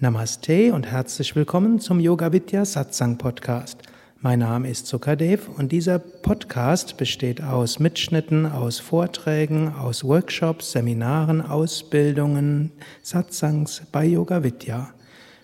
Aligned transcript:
Namaste 0.00 0.72
und 0.72 0.86
herzlich 0.86 1.34
willkommen 1.34 1.80
zum 1.80 1.98
Yoga 1.98 2.32
Vidya 2.32 2.64
Satsang 2.64 3.18
Podcast. 3.18 3.82
Mein 4.20 4.38
Name 4.38 4.70
ist 4.70 4.86
Sukadev 4.86 5.48
und 5.58 5.72
dieser 5.72 5.98
Podcast 5.98 6.96
besteht 6.96 7.42
aus 7.42 7.80
Mitschnitten, 7.80 8.46
aus 8.46 8.78
Vorträgen, 8.78 9.74
aus 9.74 10.04
Workshops, 10.04 10.70
Seminaren, 10.70 11.42
Ausbildungen, 11.42 12.70
Satsangs 13.02 13.82
bei 13.90 14.04
Yoga 14.04 14.44
Vidya. 14.44 14.90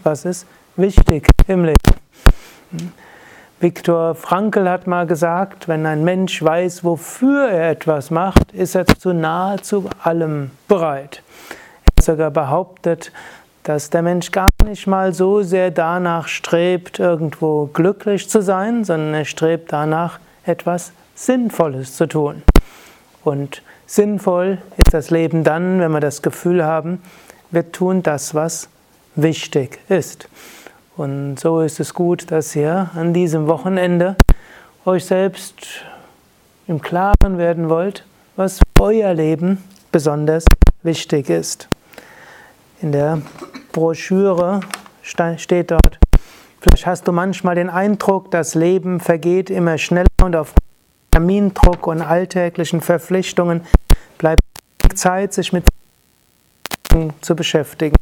Was 0.03 0.25
ist 0.25 0.47
wichtig 0.75 1.27
im 1.47 1.63
Leben? 1.63 1.77
Viktor 3.61 4.15
Frankl 4.15 4.67
hat 4.67 4.87
mal 4.87 5.05
gesagt, 5.05 5.67
wenn 5.67 5.85
ein 5.85 6.03
Mensch 6.03 6.41
weiß, 6.41 6.83
wofür 6.83 7.47
er 7.47 7.69
etwas 7.69 8.09
macht, 8.09 8.51
ist 8.53 8.75
er 8.75 8.87
zu 8.87 9.13
nahezu 9.13 9.87
allem 10.03 10.51
bereit. 10.67 11.21
Er 11.83 11.97
hat 11.97 12.03
sogar 12.03 12.31
behauptet, 12.31 13.11
dass 13.71 13.89
der 13.89 14.01
Mensch 14.01 14.31
gar 14.31 14.49
nicht 14.65 14.85
mal 14.85 15.13
so 15.13 15.43
sehr 15.43 15.71
danach 15.71 16.27
strebt, 16.27 16.99
irgendwo 16.99 17.67
glücklich 17.67 18.29
zu 18.29 18.41
sein, 18.41 18.83
sondern 18.83 19.13
er 19.13 19.23
strebt 19.23 19.71
danach, 19.71 20.19
etwas 20.43 20.91
Sinnvolles 21.15 21.95
zu 21.95 22.05
tun. 22.05 22.43
Und 23.23 23.61
sinnvoll 23.85 24.57
ist 24.75 24.93
das 24.93 25.09
Leben 25.09 25.45
dann, 25.45 25.79
wenn 25.79 25.93
wir 25.93 26.01
das 26.01 26.21
Gefühl 26.21 26.65
haben, 26.65 27.01
wir 27.49 27.71
tun 27.71 28.03
das, 28.03 28.35
was 28.35 28.67
wichtig 29.15 29.79
ist. 29.87 30.27
Und 30.97 31.39
so 31.39 31.61
ist 31.61 31.79
es 31.79 31.93
gut, 31.93 32.29
dass 32.29 32.53
ihr 32.57 32.89
an 32.93 33.13
diesem 33.13 33.47
Wochenende 33.47 34.17
euch 34.83 35.05
selbst 35.05 35.85
im 36.67 36.81
Klaren 36.81 37.37
werden 37.37 37.69
wollt, 37.69 38.03
was 38.35 38.57
für 38.57 38.83
euer 38.83 39.13
Leben 39.13 39.63
besonders 39.93 40.43
wichtig 40.83 41.29
ist. 41.29 41.69
In 42.81 42.91
der 42.91 43.21
Broschüre 43.71 44.59
steht 45.01 45.71
dort, 45.71 45.99
vielleicht 46.59 46.85
hast 46.85 47.07
du 47.07 47.11
manchmal 47.11 47.55
den 47.55 47.69
Eindruck, 47.69 48.29
das 48.31 48.55
Leben 48.55 48.99
vergeht 48.99 49.49
immer 49.49 49.77
schneller 49.77 50.07
und 50.21 50.35
auf 50.35 50.53
Termindruck 51.11 51.87
und 51.87 52.01
alltäglichen 52.01 52.81
Verpflichtungen 52.81 53.61
bleibt 54.17 54.41
Zeit, 54.95 55.33
sich 55.33 55.53
mit 55.53 55.65
zu 57.21 57.35
beschäftigen. 57.35 57.95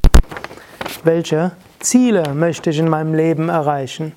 Welche 1.03 1.51
Ziele 1.79 2.33
möchte 2.33 2.71
ich 2.71 2.79
in 2.79 2.89
meinem 2.89 3.13
Leben 3.13 3.49
erreichen? 3.49 4.13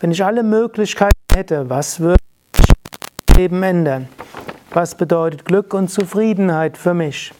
Wenn 0.00 0.10
ich 0.12 0.24
alle 0.24 0.42
Möglichkeiten 0.42 1.16
hätte, 1.32 1.70
was 1.70 2.00
würde 2.00 2.20
ich 2.58 3.36
Leben 3.36 3.62
ändern? 3.62 4.08
Was 4.72 4.94
bedeutet 4.94 5.44
Glück 5.44 5.74
und 5.74 5.88
Zufriedenheit 5.88 6.76
für 6.76 6.94
mich? 6.94 7.32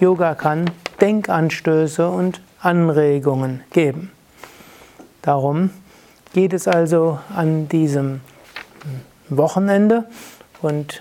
Yoga 0.00 0.34
kann 0.34 0.70
Denkanstöße 1.00 2.08
und 2.08 2.40
Anregungen 2.66 3.62
geben. 3.72 4.10
Darum 5.22 5.70
geht 6.34 6.52
es 6.52 6.66
also 6.66 7.20
an 7.34 7.68
diesem 7.68 8.22
Wochenende 9.28 10.04
und 10.62 11.00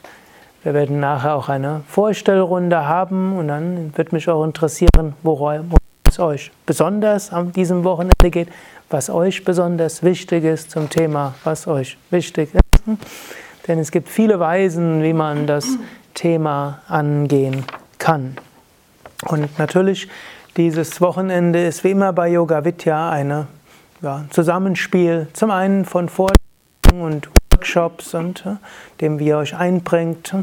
wir 0.62 0.76
werden 0.76 1.00
nachher 1.00 1.36
auch 1.36 1.50
eine 1.50 1.82
Vorstellrunde 1.88 2.88
haben 2.88 3.36
und 3.36 3.48
dann 3.48 3.98
wird 3.98 4.14
mich 4.14 4.30
auch 4.30 4.44
interessieren, 4.44 5.16
worum 5.24 5.72
es 6.08 6.20
euch 6.20 6.52
besonders 6.68 7.34
an 7.34 7.52
diesem 7.52 7.84
Wochenende 7.84 8.30
geht, 8.30 8.50
was 8.92 9.10
euch 9.10 9.44
besonders 9.44 10.04
wichtig 10.04 10.44
ist 10.44 10.70
zum 10.70 10.88
Thema, 10.92 11.34
was 11.44 11.66
euch 11.66 11.98
wichtig 12.12 12.50
ist. 12.54 13.00
Denn 13.68 13.80
es 13.80 13.90
gibt 13.90 14.10
viele 14.10 14.40
Weisen, 14.40 15.02
wie 15.02 15.14
man 15.14 15.48
das 15.48 15.66
Thema 16.14 16.82
angehen 16.88 17.66
kann. 17.98 18.38
Und 19.28 19.58
natürlich, 19.58 20.08
dieses 20.58 21.02
Wochenende 21.02 21.66
ist 21.66 21.84
wie 21.84 21.92
immer 21.92 22.14
bei 22.14 22.30
Yoga 22.30 22.64
Vidya 22.64 23.10
ein 23.10 23.48
ja, 24.02 24.26
Zusammenspiel. 24.30 25.28
Zum 25.34 25.52
einen 25.52 25.86
von 25.86 26.08
Vorlesungen 26.08 27.02
und 27.14 27.30
Workshops 27.52 28.14
und 28.14 28.46
äh, 28.46 28.56
dem 29.02 29.20
wie 29.20 29.28
ihr 29.28 29.38
euch 29.38 29.56
einbringt, 29.56 30.34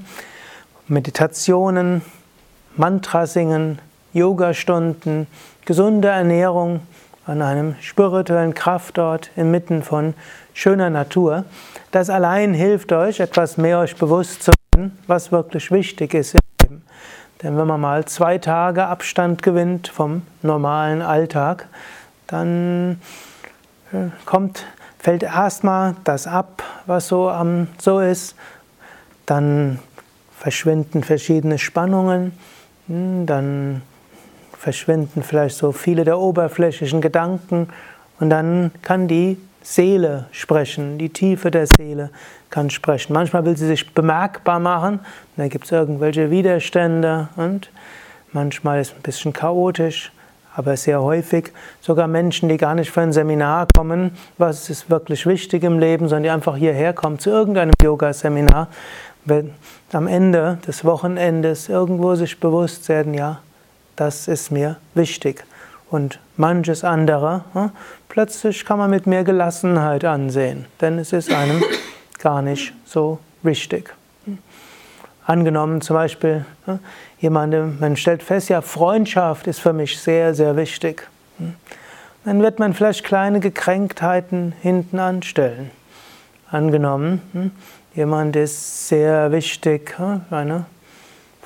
Meditationen, 0.87 2.03
Mantra 2.77 3.27
singen, 3.27 3.79
Yogastunden, 4.13 5.27
gesunde 5.65 6.09
Ernährung 6.09 6.81
an 7.25 7.41
einem 7.41 7.77
spirituellen 7.81 8.53
Kraftort 8.53 9.31
inmitten 9.37 9.83
von 9.83 10.13
schöner 10.53 10.91
Natur. 10.91 11.45
Das 11.91 12.11
allein 12.11 12.53
hilft 12.53 12.93
euch, 12.93 13.21
etwas 13.21 13.57
mehr 13.57 13.79
euch 13.79 13.97
bewusst 13.97 14.43
zu 14.43 14.53
werden, 14.75 14.99
was 15.07 15.33
wirklich 15.33 15.71
wichtig 15.71 16.13
ist 16.15 16.37
denn 17.43 17.57
wenn 17.57 17.67
man 17.67 17.81
mal 17.81 18.05
zwei 18.05 18.39
Tage 18.39 18.87
Abstand 18.87 19.43
gewinnt 19.43 19.89
vom 19.89 20.23
normalen 20.43 21.03
Alltag, 21.03 21.67
dann 22.27 23.01
äh, 23.93 24.09
kommt, 24.25 24.65
fällt 24.99 25.23
erstmal 25.23 25.97
das 26.05 26.27
ab, 26.27 26.63
was 26.87 27.09
so, 27.09 27.31
um, 27.31 27.69
so 27.79 28.01
ist. 28.01 28.37
Dann 29.27 29.79
verschwinden 30.39 31.03
verschiedene 31.03 31.59
Spannungen, 31.59 32.33
hm, 32.87 33.27
dann 33.27 33.83
verschwinden 34.59 35.23
vielleicht 35.23 35.57
so 35.57 35.73
viele 35.73 36.05
der 36.05 36.19
oberflächlichen 36.19 37.01
Gedanken 37.01 37.69
und 38.21 38.31
dann 38.31 38.71
kann 38.83 39.09
die 39.09 39.37
Seele 39.63 40.27
sprechen, 40.33 40.99
die 40.99 41.09
Tiefe 41.09 41.51
der 41.51 41.67
Seele 41.67 42.11
kann 42.51 42.71
sprechen. 42.71 43.13
Manchmal 43.13 43.45
will 43.45 43.57
sie 43.57 43.67
sich 43.67 43.95
bemerkbar 43.95 44.59
machen, 44.59 45.01
da 45.37 45.49
gibt 45.49 45.65
es 45.65 45.73
irgendwelche 45.73 46.31
Widerstände 46.31 47.29
und 47.37 47.71
manchmal 48.33 48.81
ist 48.81 48.89
es 48.89 48.97
ein 48.97 49.03
bisschen 49.03 49.33
chaotisch, 49.33 50.13
aber 50.55 50.77
sehr 50.77 51.01
häufig 51.01 51.53
sogar 51.81 52.09
Menschen, 52.09 52.49
die 52.49 52.59
gar 52.59 52.75
nicht 52.75 52.91
für 52.91 53.01
ein 53.01 53.13
Seminar 53.13 53.67
kommen, 53.75 54.17
was 54.37 54.69
ist 54.69 54.91
wirklich 54.91 55.27
wichtig 55.27 55.63
im 55.63 55.79
Leben, 55.79 56.09
sondern 56.09 56.23
die 56.25 56.31
einfach 56.31 56.57
hierher 56.57 56.93
kommen 56.93 57.19
zu 57.19 57.31
irgendeinem 57.31 57.73
Yoga-Seminar, 57.83 58.69
wenn 59.25 59.55
am 59.93 60.09
Ende 60.09 60.59
des 60.67 60.85
Wochenendes 60.85 61.69
irgendwo 61.69 62.15
sich 62.17 62.39
bewusst 62.41 62.89
werden, 62.89 63.15
ja, 63.15 63.41
das 63.97 64.27
ist 64.27 64.51
mir 64.51 64.77
wichtig 64.95 65.45
und 65.93 66.19
manches 66.39 66.85
andere, 66.85 67.45
hm, 67.53 67.71
plötzlich 68.09 68.65
kann 68.65 68.79
man 68.79 68.91
mit 68.91 69.07
mehr 69.07 69.25
Gelassenheit 69.25 70.05
ansehen, 70.05 70.65
denn 70.81 70.99
es 70.99 71.13
ist 71.13 71.31
einem 71.31 71.63
gar 72.19 72.41
nicht 72.41 72.73
so 72.87 73.19
wichtig. 73.43 73.95
Angenommen 75.25 75.83
zum 75.83 75.95
Beispiel, 75.95 76.47
hm, 76.65 76.79
jemand, 77.21 77.81
man 77.81 77.97
stellt 77.97 78.23
fest, 78.23 78.49
ja, 78.49 78.63
Freundschaft 78.63 79.47
ist 79.47 79.61
für 79.61 79.75
mich 79.75 80.01
sehr, 80.01 80.35
sehr 80.35 80.57
wichtig. 80.57 81.07
Hm. 81.39 81.55
Dann 82.25 82.41
wird 82.41 82.59
man 82.59 82.73
vielleicht 82.73 83.05
kleine 83.05 83.41
Gekränktheiten 83.41 84.55
hinten 84.63 84.99
anstellen. 84.99 85.71
Angenommen, 86.51 87.53
jemand 87.95 88.37
ist 88.37 88.89
sehr 88.89 89.33
wichtig, 89.33 89.97
eine 90.31 90.67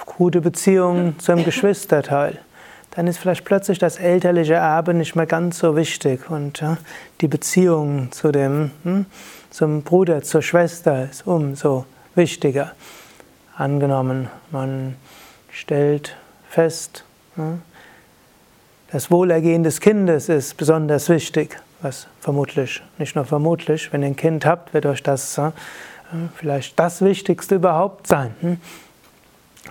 gute 0.04 0.40
Beziehung 0.40 1.18
zum 1.18 1.44
Geschwisterteil 1.44 2.40
dann 2.96 3.06
ist 3.08 3.18
vielleicht 3.18 3.44
plötzlich 3.44 3.78
das 3.78 3.98
elterliche 3.98 4.54
Erbe 4.54 4.94
nicht 4.94 5.14
mehr 5.16 5.26
ganz 5.26 5.58
so 5.58 5.76
wichtig 5.76 6.30
und 6.30 6.62
ja, 6.62 6.78
die 7.20 7.28
Beziehung 7.28 8.10
zu 8.10 8.32
dem, 8.32 8.70
hm, 8.84 9.04
zum 9.50 9.82
Bruder, 9.82 10.22
zur 10.22 10.40
Schwester 10.40 11.06
ist 11.10 11.26
umso 11.26 11.84
wichtiger. 12.14 12.72
Angenommen, 13.54 14.30
man 14.50 14.96
stellt 15.50 16.16
fest, 16.48 17.04
hm, 17.34 17.60
das 18.90 19.10
Wohlergehen 19.10 19.62
des 19.62 19.80
Kindes 19.80 20.30
ist 20.30 20.56
besonders 20.56 21.10
wichtig, 21.10 21.60
was 21.82 22.06
vermutlich, 22.20 22.82
nicht 22.96 23.14
nur 23.14 23.26
vermutlich, 23.26 23.92
wenn 23.92 24.00
ihr 24.00 24.08
ein 24.08 24.16
Kind 24.16 24.46
habt, 24.46 24.72
wird 24.72 24.86
euch 24.86 25.02
das 25.02 25.36
äh, 25.36 25.50
vielleicht 26.34 26.78
das 26.78 27.02
Wichtigste 27.02 27.56
überhaupt 27.56 28.06
sein. 28.06 28.34
Hm? 28.40 28.56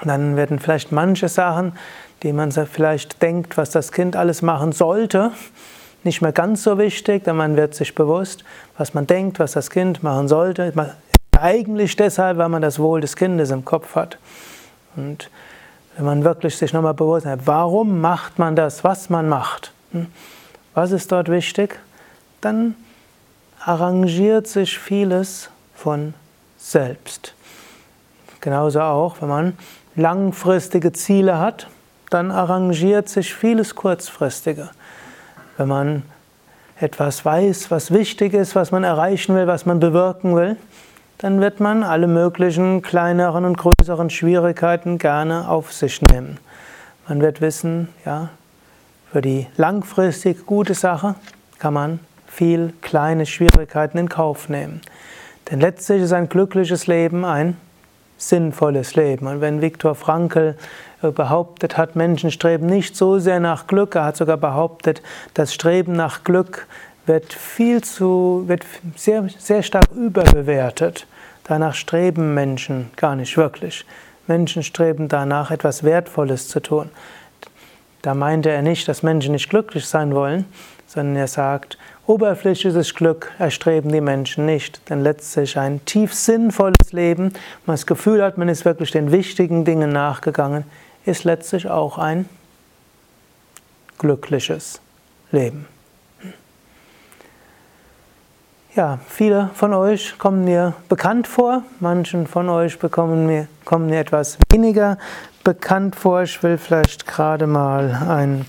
Dann 0.03 0.35
werden 0.35 0.59
vielleicht 0.59 0.91
manche 0.91 1.29
Sachen 1.29 1.73
die 2.23 2.33
man 2.33 2.51
vielleicht 2.51 3.21
denkt, 3.21 3.57
was 3.57 3.71
das 3.71 3.91
Kind 3.91 4.15
alles 4.15 4.41
machen 4.41 4.71
sollte, 4.71 5.31
nicht 6.03 6.21
mehr 6.21 6.31
ganz 6.31 6.63
so 6.63 6.77
wichtig, 6.77 7.23
denn 7.23 7.35
man 7.35 7.57
wird 7.57 7.73
sich 7.73 7.95
bewusst, 7.95 8.43
was 8.77 8.93
man 8.93 9.07
denkt, 9.07 9.39
was 9.39 9.53
das 9.53 9.69
Kind 9.69 10.03
machen 10.03 10.27
sollte. 10.27 10.71
Eigentlich 11.39 11.95
deshalb, 11.95 12.37
weil 12.37 12.49
man 12.49 12.61
das 12.61 12.79
Wohl 12.79 13.01
des 13.01 13.15
Kindes 13.15 13.49
im 13.49 13.65
Kopf 13.65 13.95
hat. 13.95 14.17
Und 14.95 15.29
wenn 15.95 16.05
man 16.05 16.23
wirklich 16.23 16.57
sich 16.57 16.73
nochmal 16.73 16.93
bewusst 16.93 17.25
hat, 17.25 17.41
warum 17.45 18.01
macht 18.01 18.39
man 18.39 18.55
das, 18.55 18.83
was 18.83 19.09
man 19.09 19.27
macht, 19.27 19.73
hm? 19.91 20.07
was 20.73 20.91
ist 20.91 21.11
dort 21.11 21.29
wichtig, 21.29 21.79
dann 22.41 22.75
arrangiert 23.63 24.47
sich 24.47 24.77
vieles 24.77 25.49
von 25.73 26.13
selbst. 26.57 27.33
Genauso 28.41 28.81
auch, 28.81 29.21
wenn 29.21 29.29
man 29.29 29.57
langfristige 29.95 30.93
Ziele 30.93 31.39
hat, 31.39 31.67
dann 32.15 32.31
arrangiert 32.31 33.09
sich 33.09 33.33
vieles 33.33 33.75
kurzfristige. 33.75 34.69
Wenn 35.57 35.67
man 35.67 36.03
etwas 36.79 37.25
weiß, 37.25 37.71
was 37.71 37.91
wichtig 37.91 38.33
ist, 38.33 38.55
was 38.55 38.71
man 38.71 38.85
erreichen 38.85 39.35
will, 39.35 39.47
was 39.47 39.65
man 39.65 39.81
bewirken 39.81 40.33
will, 40.33 40.55
dann 41.17 41.41
wird 41.41 41.59
man 41.59 41.83
alle 41.83 42.07
möglichen 42.07 42.81
kleineren 42.81 43.43
und 43.43 43.57
größeren 43.57 44.09
Schwierigkeiten 44.09 44.97
gerne 44.97 45.49
auf 45.49 45.73
sich 45.73 46.01
nehmen. 46.01 46.37
Man 47.09 47.21
wird 47.21 47.41
wissen, 47.41 47.89
ja, 48.05 48.29
für 49.11 49.21
die 49.21 49.47
langfristig 49.57 50.45
gute 50.45 50.73
Sache 50.73 51.15
kann 51.59 51.73
man 51.73 51.99
viel 52.27 52.73
kleine 52.81 53.25
Schwierigkeiten 53.25 53.97
in 53.97 54.07
Kauf 54.07 54.47
nehmen. 54.47 54.79
Denn 55.51 55.59
letztlich 55.59 56.01
ist 56.01 56.13
ein 56.13 56.29
glückliches 56.29 56.87
Leben 56.87 57.25
ein 57.25 57.57
sinnvolles 58.17 58.95
Leben. 58.95 59.27
Und 59.27 59.41
wenn 59.41 59.61
Viktor 59.61 59.95
Frankl 59.95 60.55
äh, 61.01 61.11
behauptet 61.11 61.77
hat, 61.77 61.95
Menschen 61.95 62.31
streben 62.31 62.65
nicht 62.65 62.95
so 62.95 63.19
sehr 63.19 63.39
nach 63.39 63.67
Glück, 63.67 63.95
er 63.95 64.05
hat 64.05 64.17
sogar 64.17 64.37
behauptet, 64.37 65.01
das 65.33 65.53
Streben 65.53 65.93
nach 65.93 66.23
Glück 66.23 66.67
wird 67.05 67.33
viel 67.33 67.83
zu, 67.83 68.43
wird 68.47 68.65
sehr, 68.95 69.27
sehr 69.37 69.63
stark 69.63 69.91
überbewertet. 69.91 71.07
Danach 71.43 71.75
streben 71.75 72.33
Menschen 72.33 72.89
gar 72.95 73.15
nicht 73.15 73.37
wirklich. 73.37 73.85
Menschen 74.27 74.63
streben 74.63 75.07
danach, 75.07 75.51
etwas 75.51 75.83
Wertvolles 75.83 76.47
zu 76.47 76.59
tun. 76.59 76.89
Da 78.01 78.13
meinte 78.13 78.49
er 78.49 78.61
nicht, 78.61 78.87
dass 78.87 79.03
Menschen 79.03 79.33
nicht 79.33 79.49
glücklich 79.49 79.85
sein 79.85 80.13
wollen, 80.13 80.45
sondern 80.87 81.15
er 81.15 81.27
sagt, 81.27 81.77
oberflächliches 82.07 82.93
Glück 82.93 83.31
erstreben 83.39 83.91
die 83.91 84.01
Menschen 84.01 84.45
nicht, 84.45 84.89
denn 84.89 85.01
letztlich 85.01 85.57
ein 85.57 85.83
tief 85.85 86.13
sinnvolles 86.13 86.91
Leben, 86.91 87.33
man 87.65 87.75
das 87.75 87.85
Gefühl 87.85 88.23
hat, 88.23 88.37
man 88.37 88.49
ist 88.49 88.65
wirklich 88.65 88.91
den 88.91 89.11
wichtigen 89.11 89.65
Dingen 89.65 89.91
nachgegangen, 89.91 90.65
ist 91.05 91.23
letztlich 91.23 91.69
auch 91.69 91.97
ein 91.97 92.29
glückliches 93.97 94.81
Leben. 95.31 95.67
Ja, 98.75 98.99
viele 99.07 99.51
von 99.53 99.73
euch 99.73 100.17
kommen 100.17 100.43
mir 100.43 100.73
bekannt 100.89 101.27
vor, 101.27 101.63
manchen 101.79 102.27
von 102.27 102.49
euch 102.49 102.77
bekommen 102.77 103.25
mir, 103.25 103.47
kommen 103.63 103.85
mir 103.85 103.99
etwas 103.99 104.37
weniger 104.51 104.97
bekannt 105.45 105.95
vor. 105.95 106.23
Ich 106.23 106.43
will 106.43 106.57
vielleicht 106.57 107.07
gerade 107.07 107.47
mal 107.47 108.05
ein 108.09 108.45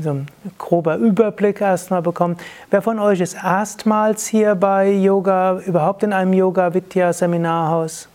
so 0.00 0.10
ein 0.10 0.26
grober 0.58 0.96
Überblick 0.96 1.60
erstmal 1.60 2.02
bekommen. 2.02 2.36
Wer 2.70 2.82
von 2.82 2.98
euch 2.98 3.20
ist 3.20 3.34
erstmals 3.34 4.26
hier 4.26 4.54
bei 4.54 4.90
Yoga, 4.90 5.60
überhaupt 5.66 6.02
in 6.02 6.12
einem 6.12 6.32
Yoga 6.32 6.72
Vidya 6.72 7.12
Seminarhaus? 7.12 8.08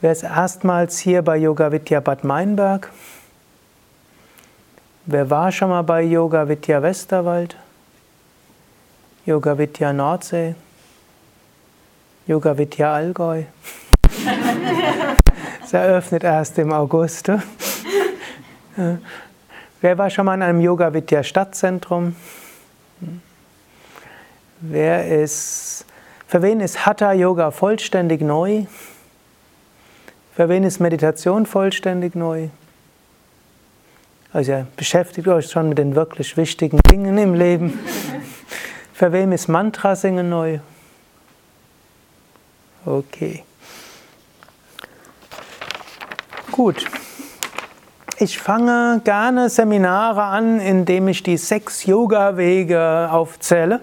Wer 0.00 0.12
ist 0.12 0.22
erstmals 0.22 0.98
hier 0.98 1.22
bei 1.22 1.38
Yoga 1.38 1.72
Vidya 1.72 2.00
Bad 2.00 2.24
Meinberg? 2.24 2.90
Wer 5.06 5.30
war 5.30 5.50
schon 5.50 5.70
mal 5.70 5.82
bei 5.82 6.02
Yoga 6.02 6.46
Vidya 6.48 6.82
Westerwald? 6.82 7.56
Yoga 9.24 9.56
Vidya 9.56 9.92
Nordsee? 9.92 10.54
Yoga 12.26 12.56
Vidya 12.56 12.94
Allgäu? 12.94 13.44
Es 15.64 15.74
eröffnet 15.74 16.24
erst 16.24 16.56
im 16.58 16.72
August. 16.72 17.30
Wer 19.80 19.96
war 19.96 20.10
schon 20.10 20.26
mal 20.26 20.34
in 20.34 20.42
einem 20.42 20.60
Yoga 20.60 20.92
Vidya 20.92 21.22
Stadtzentrum? 21.22 22.16
Wer 24.60 25.22
ist, 25.22 25.84
für 26.26 26.42
wen 26.42 26.58
ist 26.58 26.84
Hatha 26.84 27.12
Yoga 27.12 27.52
vollständig 27.52 28.20
neu? 28.20 28.64
Für 30.34 30.48
wen 30.48 30.64
ist 30.64 30.80
Meditation 30.80 31.46
vollständig 31.46 32.16
neu? 32.16 32.48
Also 34.32 34.52
ihr 34.52 34.66
beschäftigt 34.76 35.28
euch 35.28 35.48
schon 35.48 35.68
mit 35.68 35.78
den 35.78 35.94
wirklich 35.94 36.36
wichtigen 36.36 36.80
Dingen 36.90 37.16
im 37.16 37.34
Leben. 37.34 37.78
Für 38.92 39.12
wen 39.12 39.30
ist 39.30 39.48
Mantra 39.48 39.94
singen 39.94 40.28
neu? 40.28 40.58
Okay. 42.84 43.44
Gut. 46.50 46.84
Ich 48.20 48.36
fange 48.40 49.00
gerne 49.04 49.48
Seminare 49.48 50.24
an, 50.24 50.58
indem 50.58 51.06
ich 51.06 51.22
die 51.22 51.36
sechs 51.36 51.84
Yoga-Wege 51.84 53.10
aufzähle 53.12 53.80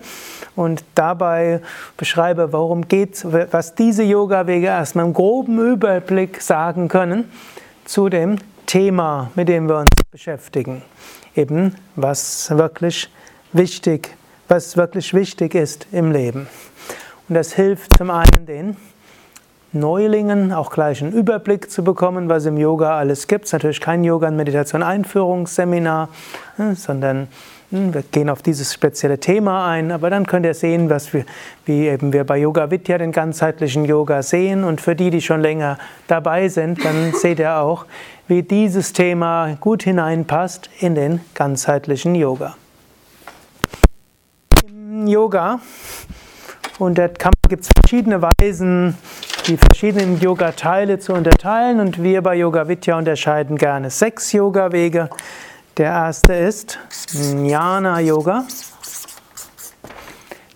und 0.57 0.83
dabei 0.93 1.61
beschreibe, 1.95 2.51
worum 2.51 2.85
geht 2.89 3.23
was 3.23 3.75
diese 3.75 4.03
Yoga-Wege 4.03 4.67
erstmal 4.67 5.05
im 5.05 5.13
groben 5.13 5.57
Überblick 5.57 6.41
sagen 6.41 6.89
können 6.89 7.31
zu 7.85 8.09
dem 8.09 8.35
Thema, 8.65 9.31
mit 9.35 9.47
dem 9.47 9.69
wir 9.69 9.77
uns 9.77 9.91
beschäftigen. 10.11 10.81
Eben, 11.33 11.73
was 11.95 12.49
wirklich 12.49 13.09
wichtig, 13.53 14.17
was 14.49 14.75
wirklich 14.75 15.13
wichtig 15.13 15.55
ist 15.55 15.87
im 15.93 16.11
Leben. 16.11 16.47
Und 17.29 17.35
das 17.35 17.53
hilft 17.53 17.97
zum 17.97 18.11
einen 18.11 18.45
den 18.45 18.75
Neulingen 19.75 20.51
auch 20.51 20.71
gleich 20.71 21.03
einen 21.03 21.11
Überblick 21.11 21.69
zu 21.69 21.83
bekommen, 21.83 22.29
was 22.29 22.45
im 22.45 22.57
Yoga 22.57 22.97
alles 22.97 23.27
gibt. 23.27 23.45
Es 23.45 23.49
ist 23.49 23.53
natürlich 23.53 23.81
kein 23.81 24.03
Yoga- 24.03 24.29
und 24.29 24.37
Meditation-Einführungsseminar, 24.37 26.09
hm, 26.55 26.75
sondern 26.75 27.27
hm, 27.71 27.93
wir 27.93 28.03
gehen 28.03 28.29
auf 28.29 28.41
dieses 28.41 28.73
spezielle 28.73 29.19
Thema 29.19 29.67
ein, 29.67 29.91
aber 29.91 30.09
dann 30.09 30.25
könnt 30.25 30.45
ihr 30.45 30.53
sehen, 30.53 30.89
was 30.89 31.13
wir, 31.13 31.25
wie 31.65 31.87
eben 31.87 32.13
wir 32.13 32.23
bei 32.23 32.37
Yoga 32.37 32.71
Vidya 32.71 32.97
den 32.97 33.11
ganzheitlichen 33.11 33.85
Yoga 33.85 34.23
sehen. 34.23 34.63
Und 34.63 34.81
für 34.81 34.95
die, 34.95 35.09
die 35.09 35.21
schon 35.21 35.41
länger 35.41 35.77
dabei 36.07 36.47
sind, 36.47 36.83
dann 36.85 37.13
seht 37.13 37.39
ihr 37.39 37.57
auch, 37.57 37.85
wie 38.27 38.43
dieses 38.43 38.93
Thema 38.93 39.57
gut 39.59 39.83
hineinpasst 39.83 40.69
in 40.79 40.95
den 40.95 41.21
ganzheitlichen 41.33 42.15
Yoga. 42.15 42.55
Im 44.67 45.07
Yoga 45.07 45.59
und 46.79 46.97
da 46.97 47.07
gibt 47.47 47.63
es 47.63 47.69
verschiedene 47.75 48.21
Weisen, 48.21 48.97
die 49.47 49.57
verschiedenen 49.57 50.19
Yoga-Teile 50.19 50.99
zu 50.99 51.13
unterteilen 51.13 51.79
und 51.79 52.01
wir 52.01 52.21
bei 52.21 52.35
Yoga 52.35 52.67
Vidya 52.67 52.97
unterscheiden 52.97 53.57
gerne 53.57 53.89
sechs 53.89 54.31
Yoga-Wege. 54.31 55.09
Der 55.77 55.91
erste 55.91 56.33
ist 56.33 56.79
Jnana 57.11 57.99
Yoga. 57.99 58.45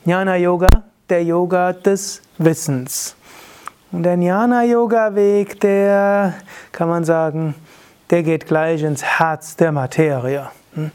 Jnana 0.05 0.38
Yoga, 0.38 0.67
der 1.10 1.24
Yoga 1.24 1.74
des 1.74 2.22
Wissens. 2.38 3.15
Und 3.91 4.03
der 4.03 4.15
Jnana 4.15 4.63
Yoga 4.63 5.13
Weg, 5.13 5.60
der 5.60 6.34
kann 6.72 6.89
man 6.89 7.03
sagen, 7.03 7.55
der 8.10 8.24
geht 8.24 8.48
gleich 8.48 8.81
ins 8.81 9.03
Herz 9.03 9.55
der 9.55 9.72
Materie. 9.72 10.50
Hm? 10.74 10.91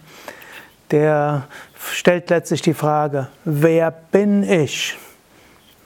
Der 0.91 1.45
stellt 1.93 2.31
letztlich 2.31 2.63
die 2.63 2.75
Frage, 2.75 3.29
wer 3.45 3.91
bin 3.91 4.43
ich? 4.43 4.97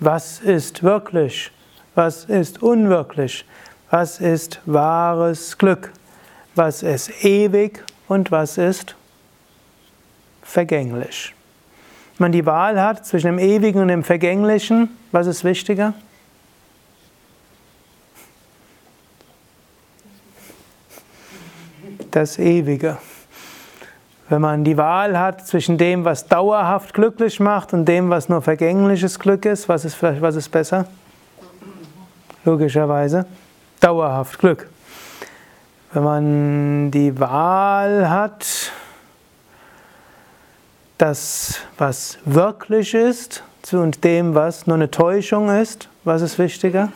Was 0.01 0.41
ist 0.41 0.83
wirklich? 0.83 1.53
was 1.99 2.27
ist 2.27 2.63
unwirklich, 2.63 3.45
was 3.91 4.21
ist 4.21 4.61
wahres 4.67 5.59
Glück, 5.59 5.93
was 6.55 6.85
ist 6.85 7.25
ewig 7.25 7.85
und 8.07 8.31
was 8.31 8.57
ist 8.57 8.95
vergänglich. 10.43 11.35
Wenn 12.17 12.27
man 12.27 12.33
die 12.33 12.47
Wahl 12.47 12.81
hat 12.81 13.05
zwischen 13.05 13.27
dem 13.27 13.41
Ewigen 13.41 13.81
und 13.81 13.89
dem 13.89 14.05
Vergänglichen, 14.05 14.97
was 15.11 15.27
ist 15.27 15.43
wichtiger? 15.43 15.93
Das 22.13 22.39
Ewige. 22.39 22.99
Wenn 24.29 24.41
man 24.41 24.65
die 24.65 24.77
Wahl 24.77 25.19
hat 25.19 25.47
zwischen 25.47 25.79
dem, 25.79 26.05
was 26.05 26.27
dauerhaft 26.27 26.93
glücklich 26.93 27.41
macht 27.41 27.73
und 27.73 27.87
dem, 27.87 28.11
was 28.11 28.29
nur 28.29 28.43
vergängliches 28.43 29.19
Glück 29.19 29.45
ist, 29.45 29.69
was 29.69 29.85
ist 29.85 29.95
vielleicht 29.95 30.21
was 30.21 30.37
ist 30.37 30.51
besser? 30.51 30.87
logischerweise 32.49 33.27
dauerhaft 33.81 34.39
Glück. 34.39 34.69
Wenn 35.93 36.03
man 36.03 36.91
die 36.91 37.19
Wahl 37.19 38.09
hat, 38.09 38.73
das, 40.99 41.61
was 41.77 42.19
wirklich 42.25 42.95
ist, 42.95 43.43
und 43.71 44.03
dem, 44.03 44.35
was 44.35 44.67
nur 44.67 44.77
eine 44.77 44.91
Täuschung 44.91 45.51
ist, 45.51 45.91
was 46.05 46.23
ist 46.23 46.39
wichtiger? 46.39 46.91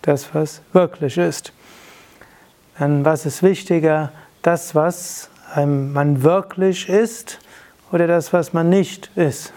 Das, 0.00 0.34
was 0.34 0.62
wirklich 0.72 1.18
ist. 1.18 1.52
Dann, 2.78 3.04
was 3.04 3.26
ist 3.26 3.42
wichtiger? 3.42 4.12
Das, 4.42 4.74
was 4.74 5.30
man 5.56 6.22
wirklich 6.22 6.88
ist 6.88 7.38
oder 7.92 8.06
das, 8.06 8.32
was 8.32 8.52
man 8.52 8.68
nicht 8.68 9.10
ist? 9.16 9.52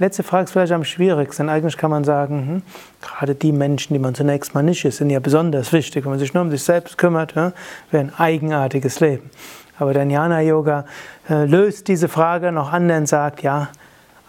letzte 0.00 0.22
Frage 0.22 0.44
ist 0.44 0.52
vielleicht 0.52 0.72
am 0.72 0.82
schwierigsten. 0.82 1.48
Eigentlich 1.48 1.76
kann 1.76 1.90
man 1.90 2.04
sagen, 2.04 2.46
hm, 2.46 2.62
gerade 3.02 3.34
die 3.34 3.52
Menschen, 3.52 3.92
die 3.92 4.00
man 4.00 4.14
zunächst 4.14 4.54
mal 4.54 4.62
nicht 4.62 4.84
ist, 4.84 4.96
sind 4.96 5.10
ja 5.10 5.20
besonders 5.20 5.72
wichtig. 5.72 6.04
Wenn 6.04 6.10
man 6.10 6.18
sich 6.18 6.34
nur 6.34 6.42
um 6.42 6.50
sich 6.50 6.64
selbst 6.64 6.98
kümmert, 6.98 7.34
ja, 7.34 7.52
wäre 7.90 8.04
ein 8.04 8.14
eigenartiges 8.16 8.98
Leben. 9.00 9.30
Aber 9.78 9.94
der 9.94 10.04
Jnana-Yoga 10.04 10.86
äh, 11.28 11.44
löst 11.44 11.88
diese 11.88 12.08
Frage 12.08 12.50
noch 12.50 12.72
an 12.72 12.90
und 12.90 13.06
sagt, 13.06 13.42
ja, 13.42 13.68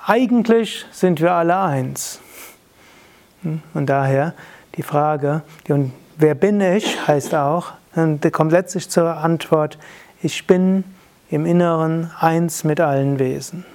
eigentlich 0.06 0.86
sind 0.92 1.22
wir 1.22 1.32
alle 1.32 1.58
eins. 1.58 2.20
Hm? 3.44 3.62
Und 3.74 3.88
daher 3.88 4.34
die 4.76 4.84
Frage, 4.84 5.42
und 5.70 5.94
wer 6.18 6.36
bin 6.36 6.62
ich, 6.62 7.08
heißt 7.08 7.34
auch, 7.34 7.74
und 7.96 8.32
kommt 8.32 8.52
letztlich 8.52 8.90
zur 8.90 9.18
Antwort, 9.18 9.78
ich 10.22 10.48
bin 10.48 10.84
im 11.30 11.46
Inneren 11.46 12.12
eins 12.20 12.64
mit 12.64 12.80
allen 12.80 13.20
Wesen. 13.20 13.66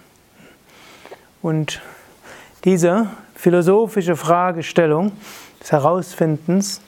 Und 1.43 1.81
diese 2.65 3.09
philosophische 3.35 4.17
Fragestellung 4.17 5.13
des 5.61 5.73
Herausfindens, 5.73 6.81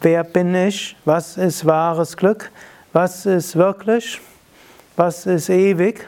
wer 0.00 0.24
bin 0.24 0.54
ich, 0.54 0.96
was 1.04 1.36
ist 1.36 1.66
wahres 1.66 2.16
Glück, 2.16 2.50
was 2.92 3.26
ist 3.26 3.56
wirklich, 3.56 4.20
was 4.96 5.26
ist 5.26 5.48
ewig, 5.48 6.06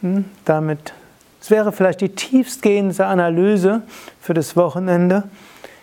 hm, 0.00 0.24
damit, 0.44 0.94
es 1.40 1.50
wäre 1.50 1.72
vielleicht 1.72 2.00
die 2.00 2.14
tiefstgehende 2.14 3.06
Analyse 3.06 3.82
für 4.20 4.34
das 4.34 4.56
Wochenende. 4.56 5.24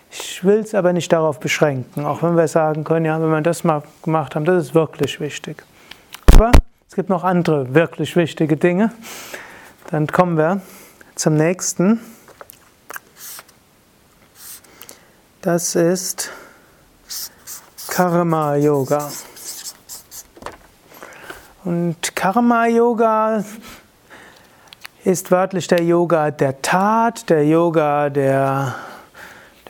Ich 0.09 0.43
will 0.43 0.59
es 0.59 0.73
aber 0.73 0.93
nicht 0.93 1.11
darauf 1.11 1.39
beschränken, 1.39 2.05
auch 2.05 2.23
wenn 2.23 2.35
wir 2.35 2.47
sagen 2.47 2.83
können, 2.83 3.05
ja, 3.05 3.21
wenn 3.21 3.29
wir 3.29 3.41
das 3.41 3.63
mal 3.63 3.83
gemacht 4.03 4.35
haben, 4.35 4.45
das 4.45 4.67
ist 4.67 4.75
wirklich 4.75 5.19
wichtig. 5.19 5.63
Aber 6.33 6.51
es 6.87 6.95
gibt 6.95 7.09
noch 7.09 7.23
andere 7.23 7.73
wirklich 7.73 8.15
wichtige 8.15 8.57
Dinge. 8.57 8.91
Dann 9.89 10.07
kommen 10.07 10.37
wir 10.37 10.61
zum 11.15 11.35
nächsten. 11.35 11.99
Das 15.41 15.75
ist 15.75 16.31
Karma 17.89 18.55
Yoga. 18.55 19.09
Und 21.63 22.15
Karma 22.15 22.67
Yoga 22.67 23.43
ist 25.03 25.31
wörtlich 25.31 25.67
der 25.67 25.83
Yoga 25.83 26.31
der 26.31 26.61
Tat, 26.61 27.29
der 27.29 27.45
Yoga 27.45 28.09
der, 28.09 28.75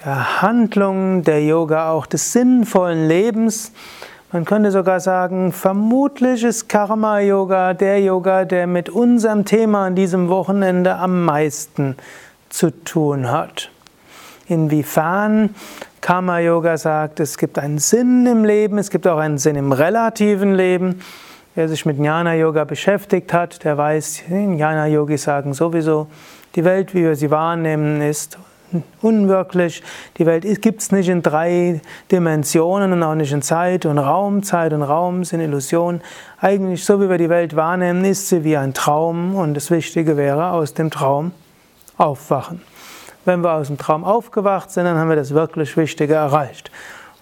der 0.05 0.41
Handlung, 0.41 1.23
der 1.23 1.43
Yoga 1.43 1.91
auch 1.91 2.05
des 2.05 2.33
sinnvollen 2.33 3.07
Lebens. 3.07 3.71
Man 4.31 4.45
könnte 4.45 4.71
sogar 4.71 4.99
sagen, 4.99 5.51
vermutlich 5.51 6.43
ist 6.43 6.67
Karma 6.67 7.19
Yoga 7.19 7.73
der 7.73 8.01
Yoga, 8.01 8.45
der 8.45 8.67
mit 8.67 8.89
unserem 8.89 9.45
Thema 9.45 9.85
an 9.85 9.95
diesem 9.95 10.27
Wochenende 10.27 10.95
am 10.95 11.25
meisten 11.25 11.95
zu 12.49 12.71
tun 12.83 13.31
hat. 13.31 13.69
Inwiefern 14.47 15.55
Karma 16.01 16.39
Yoga 16.39 16.77
sagt, 16.77 17.19
es 17.19 17.37
gibt 17.37 17.57
einen 17.57 17.79
Sinn 17.79 18.25
im 18.25 18.45
Leben, 18.45 18.77
es 18.77 18.89
gibt 18.89 19.07
auch 19.07 19.17
einen 19.17 19.37
Sinn 19.37 19.55
im 19.55 19.71
relativen 19.71 20.53
Leben. 20.53 21.01
Wer 21.55 21.67
sich 21.67 21.85
mit 21.85 21.97
Jnana 21.97 22.35
Yoga 22.35 22.65
beschäftigt 22.65 23.33
hat, 23.33 23.63
der 23.63 23.77
weiß, 23.77 24.23
Jnana 24.29 24.87
Yogis 24.87 25.23
sagen 25.23 25.53
sowieso, 25.53 26.07
die 26.55 26.63
Welt, 26.63 26.93
wie 26.93 27.03
wir 27.03 27.15
sie 27.15 27.31
wahrnehmen, 27.31 28.01
ist 28.01 28.37
unwirklich. 29.01 29.83
Die 30.17 30.25
Welt 30.25 30.61
gibt 30.61 30.81
es 30.81 30.91
nicht 30.91 31.09
in 31.09 31.21
drei 31.21 31.81
Dimensionen 32.11 32.93
und 32.93 33.03
auch 33.03 33.15
nicht 33.15 33.31
in 33.31 33.41
Zeit 33.41 33.85
und 33.85 33.97
Raum. 33.97 34.43
Zeit 34.43 34.73
und 34.73 34.83
Raum 34.83 35.23
sind 35.23 35.41
Illusionen. 35.41 36.01
Eigentlich, 36.39 36.83
so 36.83 37.01
wie 37.01 37.09
wir 37.09 37.17
die 37.17 37.29
Welt 37.29 37.55
wahrnehmen, 37.55 38.03
ist 38.05 38.29
sie 38.29 38.43
wie 38.43 38.57
ein 38.57 38.73
Traum 38.73 39.35
und 39.35 39.53
das 39.53 39.71
Wichtige 39.71 40.17
wäre, 40.17 40.51
aus 40.51 40.73
dem 40.73 40.91
Traum 40.91 41.31
aufwachen. 41.97 42.61
Wenn 43.25 43.41
wir 43.41 43.53
aus 43.53 43.67
dem 43.67 43.77
Traum 43.77 44.03
aufgewacht 44.03 44.71
sind, 44.71 44.85
dann 44.85 44.97
haben 44.97 45.09
wir 45.09 45.15
das 45.15 45.33
wirklich 45.33 45.75
Wichtige 45.75 46.13
erreicht. 46.13 46.71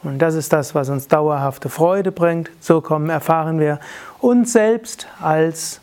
Und 0.04 0.20
das 0.20 0.36
ist 0.36 0.54
das, 0.54 0.76
was 0.76 0.90
uns 0.90 1.08
dauerhafte 1.08 1.70
Freude 1.70 2.12
bringt. 2.12 2.52
So 2.60 2.82
kommen, 2.82 3.10
erfahren 3.10 3.60
wir 3.60 3.80
uns 4.20 4.54
selbst 4.54 5.08
als 5.20 5.82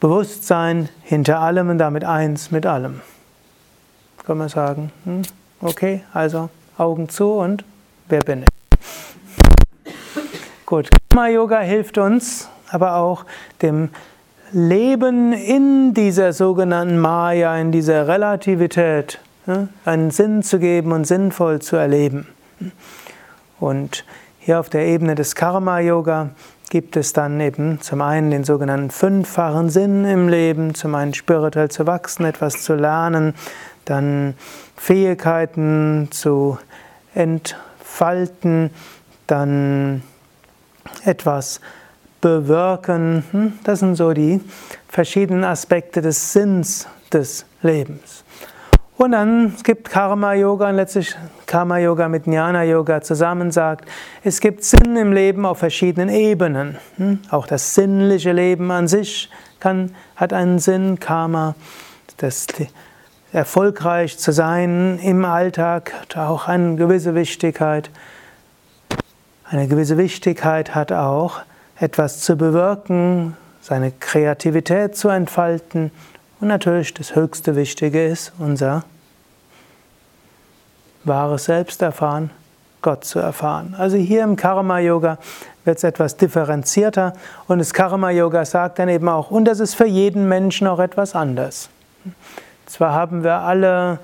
Bewusstsein 0.00 0.88
hinter 1.02 1.40
allem 1.40 1.68
und 1.68 1.78
damit 1.78 2.04
eins 2.04 2.50
mit 2.50 2.64
allem 2.64 3.02
kann 4.24 4.38
man 4.38 4.48
sagen, 4.48 4.92
hm, 5.04 5.22
okay, 5.60 6.02
also 6.12 6.48
Augen 6.76 7.08
zu 7.08 7.32
und 7.32 7.64
wer 8.08 8.20
bin 8.20 8.42
ich? 8.42 8.48
Gut, 10.66 10.88
Karma 11.08 11.28
Yoga 11.28 11.60
hilft 11.60 11.98
uns 11.98 12.48
aber 12.70 12.96
auch 12.96 13.24
dem 13.62 13.90
Leben 14.52 15.32
in 15.32 15.94
dieser 15.94 16.32
sogenannten 16.32 16.98
Maya, 16.98 17.56
in 17.56 17.72
dieser 17.72 18.08
Relativität, 18.08 19.20
einen 19.84 20.10
Sinn 20.10 20.42
zu 20.42 20.58
geben 20.58 20.92
und 20.92 21.06
sinnvoll 21.06 21.60
zu 21.60 21.76
erleben. 21.76 22.26
Und 23.58 24.04
hier 24.38 24.58
auf 24.58 24.70
der 24.70 24.86
Ebene 24.86 25.14
des 25.14 25.34
Karma 25.34 25.80
Yoga 25.80 26.30
gibt 26.70 26.96
es 26.96 27.12
dann 27.12 27.40
eben 27.40 27.80
zum 27.80 28.00
einen 28.00 28.30
den 28.30 28.44
sogenannten 28.44 28.90
fünffachen 28.90 29.70
Sinn 29.70 30.04
im 30.04 30.28
Leben, 30.28 30.74
zum 30.74 30.94
einen 30.94 31.14
spirituell 31.14 31.68
zu 31.68 31.86
wachsen, 31.86 32.24
etwas 32.24 32.62
zu 32.62 32.74
lernen, 32.74 33.34
dann 33.84 34.34
Fähigkeiten 34.76 36.08
zu 36.10 36.58
entfalten, 37.14 38.70
dann 39.26 40.02
etwas 41.04 41.60
bewirken. 42.20 43.24
Hm? 43.30 43.52
Das 43.64 43.80
sind 43.80 43.96
so 43.96 44.12
die 44.12 44.40
verschiedenen 44.88 45.44
Aspekte 45.44 46.02
des 46.02 46.32
Sinns 46.32 46.86
des 47.12 47.46
Lebens. 47.62 48.24
Und 48.96 49.12
dann 49.12 49.54
gibt 49.62 49.88
Karma 49.88 50.34
Yoga 50.34 50.68
und 50.68 50.76
letztlich 50.76 51.16
Karma 51.46 51.78
Yoga 51.78 52.08
mit 52.08 52.26
Jnana 52.26 52.64
Yoga 52.64 53.00
zusammen 53.00 53.50
sagt, 53.50 53.88
es 54.22 54.40
gibt 54.40 54.62
Sinn 54.62 54.94
im 54.94 55.12
Leben 55.14 55.46
auf 55.46 55.58
verschiedenen 55.58 56.10
Ebenen. 56.10 56.76
Hm? 56.96 57.20
Auch 57.30 57.46
das 57.46 57.74
sinnliche 57.74 58.32
Leben 58.32 58.70
an 58.70 58.88
sich 58.88 59.30
kann, 59.58 59.94
hat 60.16 60.34
einen 60.34 60.58
Sinn, 60.58 61.00
Karma. 61.00 61.54
Das, 62.18 62.46
erfolgreich 63.32 64.18
zu 64.18 64.32
sein 64.32 64.98
im 64.98 65.24
Alltag 65.24 65.92
hat 66.00 66.16
auch 66.16 66.48
eine 66.48 66.76
gewisse 66.76 67.14
Wichtigkeit. 67.14 67.90
Eine 69.44 69.68
gewisse 69.68 69.96
Wichtigkeit 69.96 70.74
hat 70.74 70.92
auch 70.92 71.40
etwas 71.78 72.20
zu 72.20 72.36
bewirken, 72.36 73.36
seine 73.60 73.92
Kreativität 73.92 74.96
zu 74.96 75.08
entfalten 75.08 75.90
und 76.40 76.48
natürlich 76.48 76.94
das 76.94 77.14
höchste 77.14 77.56
Wichtige 77.56 78.04
ist 78.04 78.32
unser 78.38 78.84
wahres 81.04 81.44
Selbst 81.44 81.82
erfahren, 81.82 82.30
Gott 82.82 83.04
zu 83.04 83.18
erfahren. 83.18 83.74
Also 83.78 83.96
hier 83.96 84.24
im 84.24 84.36
Karma 84.36 84.78
Yoga 84.78 85.18
wird 85.64 85.78
es 85.78 85.84
etwas 85.84 86.16
differenzierter 86.16 87.12
und 87.46 87.58
das 87.58 87.72
Karma 87.72 88.10
Yoga 88.10 88.44
sagt 88.44 88.78
dann 88.78 88.88
eben 88.88 89.08
auch, 89.08 89.30
und 89.30 89.44
das 89.44 89.60
ist 89.60 89.74
für 89.74 89.86
jeden 89.86 90.28
Menschen 90.28 90.66
auch 90.66 90.78
etwas 90.78 91.14
anders. 91.14 91.68
Zwar 92.70 92.94
haben 92.94 93.24
wir 93.24 93.40
alle 93.40 93.98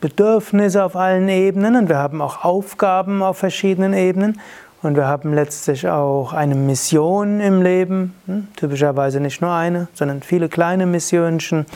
Bedürfnisse 0.00 0.82
auf 0.82 0.96
allen 0.96 1.28
Ebenen 1.28 1.76
und 1.76 1.90
wir 1.90 1.98
haben 1.98 2.22
auch 2.22 2.42
Aufgaben 2.42 3.22
auf 3.22 3.36
verschiedenen 3.36 3.92
Ebenen 3.92 4.40
und 4.80 4.96
wir 4.96 5.06
haben 5.06 5.34
letztlich 5.34 5.86
auch 5.86 6.32
eine 6.32 6.54
Mission 6.54 7.38
im 7.40 7.60
Leben, 7.60 8.14
hm? 8.24 8.48
typischerweise 8.56 9.20
nicht 9.20 9.42
nur 9.42 9.52
eine, 9.52 9.88
sondern 9.92 10.22
viele 10.22 10.48
kleine 10.48 10.86
Missionchen 10.86 11.66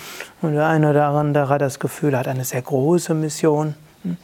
und 0.41 0.55
der 0.55 0.69
eine 0.69 0.89
oder 0.89 1.09
andere 1.09 1.51
hat 1.51 1.61
das 1.61 1.79
Gefühl, 1.79 2.17
hat 2.17 2.29
eine 2.29 2.47
sehr 2.47 2.63
große 2.63 3.13
Mission, 3.13 3.75
hm? 4.05 4.17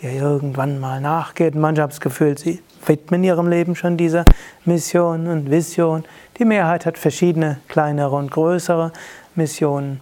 die 0.00 0.16
irgendwann 0.16 0.78
mal 0.78 1.00
nachgeht. 1.00 1.56
Manche 1.56 1.82
haben 1.82 1.90
das 1.90 2.00
Gefühl, 2.00 2.38
sie 2.38 2.62
widmen 2.86 3.24
ihrem 3.24 3.48
Leben 3.48 3.74
schon 3.74 3.96
dieser 3.96 4.24
Mission 4.64 5.26
und 5.26 5.50
Vision. 5.50 6.04
Die 6.38 6.44
Mehrheit 6.44 6.86
hat 6.86 6.98
verschiedene 6.98 7.58
kleinere 7.66 8.14
und 8.14 8.30
größere 8.30 8.92
Missionen. 9.34 10.00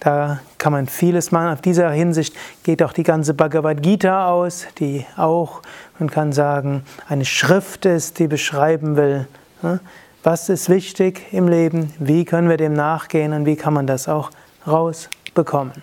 Da 0.00 0.40
kann 0.58 0.72
man 0.72 0.86
vieles 0.86 1.32
machen. 1.32 1.52
Auf 1.52 1.60
dieser 1.60 1.90
Hinsicht 1.90 2.34
geht 2.62 2.82
auch 2.82 2.92
die 2.92 3.02
ganze 3.02 3.34
Bhagavad 3.34 3.82
Gita 3.82 4.30
aus, 4.30 4.66
die 4.78 5.04
auch, 5.16 5.62
man 5.98 6.08
kann 6.10 6.32
sagen, 6.32 6.84
eine 7.08 7.24
Schrift 7.24 7.84
ist, 7.84 8.18
die 8.18 8.28
beschreiben 8.28 8.96
will, 8.96 9.26
ne, 9.62 9.80
was 10.22 10.48
ist 10.48 10.68
wichtig 10.68 11.32
im 11.32 11.48
Leben, 11.48 11.92
wie 11.98 12.24
können 12.24 12.48
wir 12.48 12.56
dem 12.56 12.74
nachgehen 12.74 13.32
und 13.32 13.46
wie 13.46 13.56
kann 13.56 13.72
man 13.72 13.86
das 13.86 14.08
auch 14.08 14.30
rausbekommen. 14.66 15.82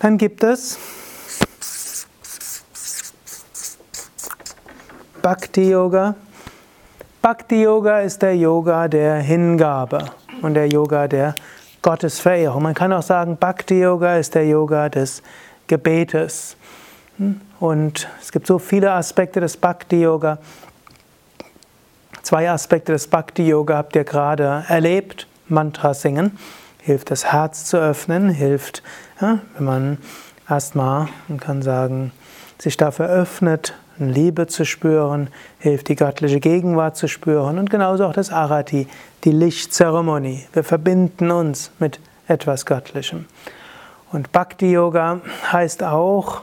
Dann 0.00 0.16
gibt 0.16 0.42
es 0.42 0.78
Bhakti 5.20 5.70
Yoga. 5.70 6.14
Bhakti 7.20 7.62
Yoga 7.62 8.00
ist 8.00 8.22
der 8.22 8.34
Yoga 8.34 8.88
der 8.88 9.16
Hingabe 9.16 10.06
und 10.40 10.54
der 10.54 10.68
Yoga 10.68 11.06
der 11.06 11.34
Gottes 11.82 12.20
Verehrung. 12.20 12.62
Man 12.62 12.74
kann 12.74 12.92
auch 12.92 13.02
sagen, 13.02 13.36
Bhakti 13.36 13.80
Yoga 13.80 14.16
ist 14.16 14.34
der 14.34 14.46
Yoga 14.46 14.88
des 14.88 15.22
Gebetes. 15.66 16.56
Und 17.58 18.08
es 18.20 18.32
gibt 18.32 18.46
so 18.46 18.58
viele 18.58 18.92
Aspekte 18.92 19.40
des 19.40 19.56
Bhakti 19.56 20.02
Yoga. 20.02 20.38
Zwei 22.22 22.50
Aspekte 22.50 22.92
des 22.92 23.06
Bhakti 23.06 23.46
Yoga 23.46 23.76
habt 23.76 23.96
ihr 23.96 24.04
gerade 24.04 24.64
erlebt. 24.68 25.26
Mantra 25.48 25.94
singen 25.94 26.38
hilft 26.82 27.10
das 27.10 27.32
Herz 27.32 27.64
zu 27.66 27.76
öffnen, 27.76 28.30
hilft, 28.30 28.82
ja, 29.20 29.40
wenn 29.56 29.64
man 29.64 29.98
erstmal 30.48 31.08
man 31.28 31.38
kann 31.40 31.62
sagen, 31.62 32.12
sich 32.58 32.76
dafür 32.76 33.06
öffnet, 33.06 33.74
Liebe 33.98 34.46
zu 34.46 34.64
spüren, 34.64 35.28
hilft 35.58 35.88
die 35.88 35.94
göttliche 35.94 36.40
Gegenwart 36.40 36.96
zu 36.96 37.06
spüren 37.06 37.58
und 37.58 37.68
genauso 37.68 38.06
auch 38.06 38.14
das 38.14 38.30
Arati, 38.30 38.88
die 39.24 39.32
Lichtzeremonie. 39.32 40.46
Wir 40.52 40.64
verbinden 40.64 41.30
uns 41.30 41.70
mit 41.78 42.00
etwas 42.26 42.66
Göttlichem. 42.66 43.26
Und 44.12 44.32
Bhakti 44.32 44.72
Yoga 44.72 45.20
heißt 45.52 45.82
auch, 45.82 46.42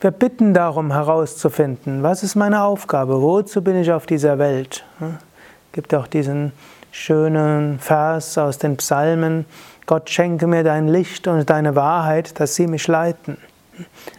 wir 0.00 0.10
bitten 0.10 0.54
darum 0.54 0.92
herauszufinden, 0.92 2.02
was 2.02 2.22
ist 2.22 2.34
meine 2.34 2.62
Aufgabe, 2.62 3.20
wozu 3.20 3.62
bin 3.62 3.76
ich 3.76 3.92
auf 3.92 4.06
dieser 4.06 4.38
Welt. 4.38 4.84
Es 5.00 5.72
gibt 5.72 5.94
auch 5.94 6.06
diesen 6.06 6.52
schönen 6.90 7.78
Vers 7.78 8.36
aus 8.38 8.58
den 8.58 8.76
Psalmen, 8.76 9.44
Gott 9.90 10.08
schenke 10.08 10.46
mir 10.46 10.62
dein 10.62 10.86
Licht 10.86 11.26
und 11.26 11.50
deine 11.50 11.74
Wahrheit, 11.74 12.38
dass 12.38 12.54
sie 12.54 12.68
mich 12.68 12.86
leiten. 12.86 13.38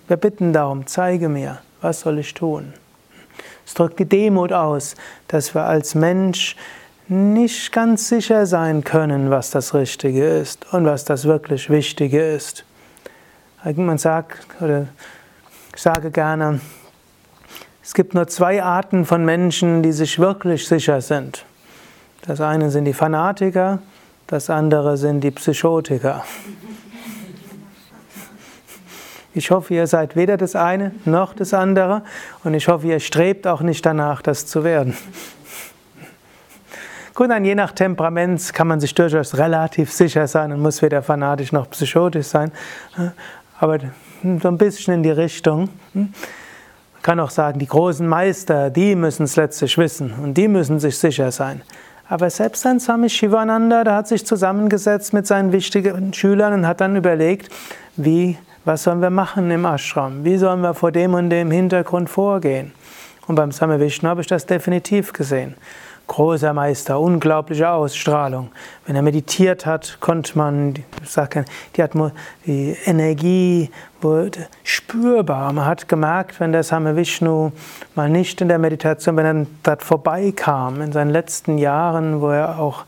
Wir 0.09 0.17
bitten 0.17 0.51
darum, 0.51 0.85
zeige 0.85 1.29
mir, 1.29 1.59
was 1.79 2.01
soll 2.01 2.19
ich 2.19 2.33
tun? 2.33 2.73
Es 3.65 3.73
drückt 3.73 3.97
die 3.99 4.05
Demut 4.05 4.51
aus, 4.51 4.95
dass 5.29 5.55
wir 5.55 5.63
als 5.63 5.95
Mensch 5.95 6.57
nicht 7.11 7.71
ganz 7.71 8.07
sicher 8.07 8.45
sein 8.45 8.83
können, 8.83 9.29
was 9.29 9.51
das 9.51 9.73
Richtige 9.73 10.27
ist 10.27 10.73
und 10.73 10.85
was 10.85 11.05
das 11.05 11.25
wirklich 11.25 11.69
Wichtige 11.69 12.21
ist. 12.21 12.65
Man 13.63 13.97
sagt, 13.97 14.47
oder 14.61 14.87
ich 15.75 15.81
sage 15.81 16.09
gerne, 16.09 16.61
es 17.83 17.93
gibt 17.93 18.13
nur 18.13 18.27
zwei 18.27 18.63
Arten 18.63 19.05
von 19.05 19.25
Menschen, 19.25 19.83
die 19.83 19.91
sich 19.91 20.19
wirklich 20.19 20.67
sicher 20.67 21.01
sind. 21.01 21.45
Das 22.25 22.41
eine 22.41 22.71
sind 22.71 22.85
die 22.85 22.93
Fanatiker 22.93 23.79
das 24.31 24.49
andere 24.49 24.95
sind 24.95 25.25
die 25.25 25.31
Psychotiker. 25.31 26.23
Ich 29.33 29.51
hoffe, 29.51 29.73
ihr 29.73 29.87
seid 29.87 30.15
weder 30.15 30.37
das 30.37 30.55
eine 30.55 30.93
noch 31.03 31.33
das 31.33 31.53
andere 31.53 32.03
und 32.45 32.53
ich 32.53 32.69
hoffe, 32.69 32.87
ihr 32.87 33.01
strebt 33.01 33.45
auch 33.45 33.59
nicht 33.59 33.85
danach, 33.85 34.21
das 34.21 34.45
zu 34.45 34.63
werden. 34.63 34.95
Gut, 37.13 37.29
dann 37.29 37.43
je 37.43 37.55
nach 37.55 37.73
Temperament 37.73 38.53
kann 38.53 38.67
man 38.67 38.79
sich 38.79 38.95
durchaus 38.95 39.37
relativ 39.37 39.91
sicher 39.91 40.27
sein 40.27 40.53
und 40.53 40.61
muss 40.61 40.81
weder 40.81 41.03
fanatisch 41.03 41.51
noch 41.51 41.69
psychotisch 41.69 42.27
sein, 42.27 42.51
aber 43.59 43.79
so 44.41 44.47
ein 44.47 44.57
bisschen 44.57 44.93
in 44.93 45.03
die 45.03 45.11
Richtung. 45.11 45.69
Man 45.93 46.13
kann 47.01 47.19
auch 47.19 47.29
sagen, 47.29 47.59
die 47.59 47.67
großen 47.67 48.07
Meister, 48.07 48.69
die 48.69 48.95
müssen 48.95 49.23
es 49.23 49.35
letztlich 49.35 49.77
wissen 49.77 50.13
und 50.23 50.35
die 50.35 50.47
müssen 50.47 50.79
sich 50.79 50.97
sicher 50.97 51.31
sein. 51.31 51.61
Aber 52.07 52.29
selbst 52.29 52.65
ein 52.65 52.79
Swami 52.79 53.09
Shivananda, 53.09 53.83
der 53.83 53.95
hat 53.95 54.07
sich 54.07 54.25
zusammengesetzt 54.25 55.11
mit 55.11 55.27
seinen 55.27 55.51
wichtigen 55.51 56.13
Schülern 56.13 56.53
und 56.53 56.67
hat 56.67 56.79
dann 56.79 56.95
überlegt, 56.95 57.49
wie, 57.97 58.37
was 58.63 58.83
sollen 58.83 59.01
wir 59.01 59.09
machen 59.09 59.51
im 59.51 59.65
Ashram? 59.65 60.23
Wie 60.23 60.37
sollen 60.37 60.61
wir 60.61 60.73
vor 60.73 60.93
dem 60.93 61.13
und 61.13 61.29
dem 61.29 61.51
Hintergrund 61.51 62.09
vorgehen? 62.09 62.71
Und 63.27 63.35
beim 63.35 63.51
Swami 63.51 63.79
Vishnu 63.79 64.07
habe 64.07 64.21
ich 64.21 64.27
das 64.27 64.45
definitiv 64.45 65.11
gesehen 65.11 65.55
großer 66.11 66.51
Meister, 66.51 66.99
unglaubliche 66.99 67.69
Ausstrahlung. 67.69 68.51
Wenn 68.85 68.97
er 68.97 69.01
meditiert 69.01 69.65
hat, 69.65 69.95
konnte 70.01 70.37
man, 70.37 70.73
die, 70.73 70.83
die 72.45 72.77
Energie 72.85 73.71
wurde 74.01 74.47
spürbar. 74.65 75.53
Man 75.53 75.65
hat 75.65 75.87
gemerkt, 75.87 76.41
wenn 76.41 76.51
der 76.51 76.63
Same 76.63 76.97
Vishnu 76.97 77.53
mal 77.95 78.09
nicht 78.09 78.41
in 78.41 78.49
der 78.49 78.59
Meditation, 78.59 79.15
wenn 79.15 79.25
er 79.25 79.45
dort 79.63 79.83
vorbeikam, 79.83 80.81
in 80.81 80.91
seinen 80.91 81.11
letzten 81.11 81.57
Jahren, 81.57 82.19
wo 82.19 82.27
er 82.27 82.59
auch 82.59 82.83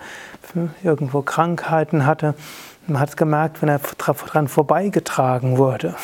irgendwo 0.83 1.21
Krankheiten 1.21 2.05
hatte, 2.05 2.35
man 2.87 2.99
hat 2.99 3.15
gemerkt, 3.15 3.61
wenn 3.61 3.69
er 3.69 3.79
daran 3.97 4.49
vorbeigetragen 4.49 5.57
wurde. 5.57 5.95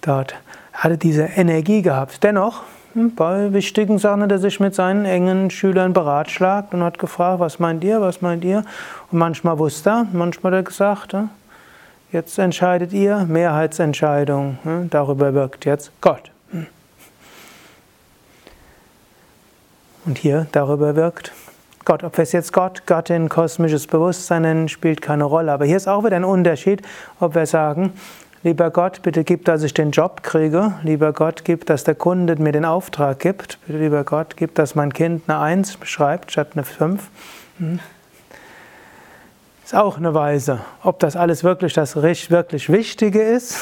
Dort 0.00 0.34
hatte 0.72 0.96
diese 0.96 1.24
Energie 1.24 1.82
gehabt. 1.82 2.24
Dennoch, 2.24 2.62
bei 2.94 3.52
wichtigen 3.52 3.98
Sachen 3.98 4.22
hat 4.22 4.32
er 4.32 4.38
sich 4.38 4.58
mit 4.58 4.74
seinen 4.74 5.04
engen 5.04 5.50
Schülern 5.50 5.92
beratschlagt 5.92 6.74
und 6.74 6.82
hat 6.82 6.98
gefragt, 6.98 7.40
was 7.40 7.58
meint 7.58 7.84
ihr, 7.84 8.00
was 8.00 8.20
meint 8.20 8.44
ihr? 8.44 8.64
Und 9.10 9.18
manchmal 9.18 9.58
wusste 9.58 9.90
er, 9.90 10.06
manchmal 10.12 10.52
hat 10.52 10.58
er 10.58 10.62
gesagt, 10.64 11.16
jetzt 12.12 12.38
entscheidet 12.38 12.92
ihr, 12.92 13.26
Mehrheitsentscheidung, 13.28 14.58
darüber 14.90 15.34
wirkt 15.34 15.64
jetzt 15.64 15.92
Gott. 16.00 16.30
Und 20.06 20.18
hier 20.18 20.46
darüber 20.50 20.96
wirkt 20.96 21.32
Gott. 21.84 22.02
Ob 22.04 22.16
wir 22.16 22.22
es 22.22 22.32
jetzt 22.32 22.52
Gott, 22.52 22.86
Gattin, 22.86 23.28
kosmisches 23.28 23.86
Bewusstsein 23.86 24.42
nennen, 24.42 24.68
spielt 24.68 25.02
keine 25.02 25.24
Rolle. 25.24 25.52
Aber 25.52 25.64
hier 25.64 25.76
ist 25.76 25.88
auch 25.88 26.04
wieder 26.04 26.16
ein 26.16 26.24
Unterschied, 26.24 26.82
ob 27.20 27.34
wir 27.34 27.46
sagen, 27.46 27.92
Lieber 28.42 28.70
Gott, 28.70 29.02
bitte 29.02 29.22
gib, 29.22 29.44
dass 29.44 29.62
ich 29.62 29.74
den 29.74 29.90
Job 29.90 30.22
kriege. 30.22 30.72
Lieber 30.82 31.12
Gott, 31.12 31.44
gib, 31.44 31.66
dass 31.66 31.84
der 31.84 31.94
Kunde 31.94 32.36
mir 32.36 32.52
den 32.52 32.64
Auftrag 32.64 33.18
gibt. 33.18 33.58
Lieber 33.66 34.02
Gott, 34.02 34.38
gib, 34.38 34.54
dass 34.54 34.74
mein 34.74 34.94
Kind 34.94 35.24
eine 35.28 35.40
1 35.40 35.76
schreibt 35.82 36.32
statt 36.32 36.52
eine 36.54 36.64
5. 36.64 37.02
Hm. 37.58 37.80
Ist 39.62 39.74
auch 39.74 39.98
eine 39.98 40.14
Weise, 40.14 40.60
ob 40.82 41.00
das 41.00 41.16
alles 41.16 41.44
wirklich 41.44 41.74
das 41.74 41.96
wirklich 41.96 42.72
Wichtige 42.72 43.20
ist 43.20 43.58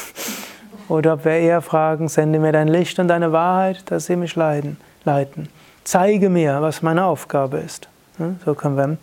oder 0.88 1.14
ob 1.14 1.24
wir 1.24 1.32
eher 1.32 1.60
fragen, 1.60 2.06
sende 2.06 2.38
mir 2.38 2.52
dein 2.52 2.68
Licht 2.68 3.00
und 3.00 3.08
deine 3.08 3.32
Wahrheit, 3.32 3.82
dass 3.90 4.06
sie 4.06 4.14
mich 4.14 4.36
leiten. 4.36 4.78
Zeige 5.82 6.30
mir, 6.30 6.62
was 6.62 6.82
meine 6.82 7.04
Aufgabe 7.04 7.58
ist. 7.58 7.88
Hm. 8.18 8.38
So 8.44 8.54
können 8.54 8.76
wir 8.76 8.96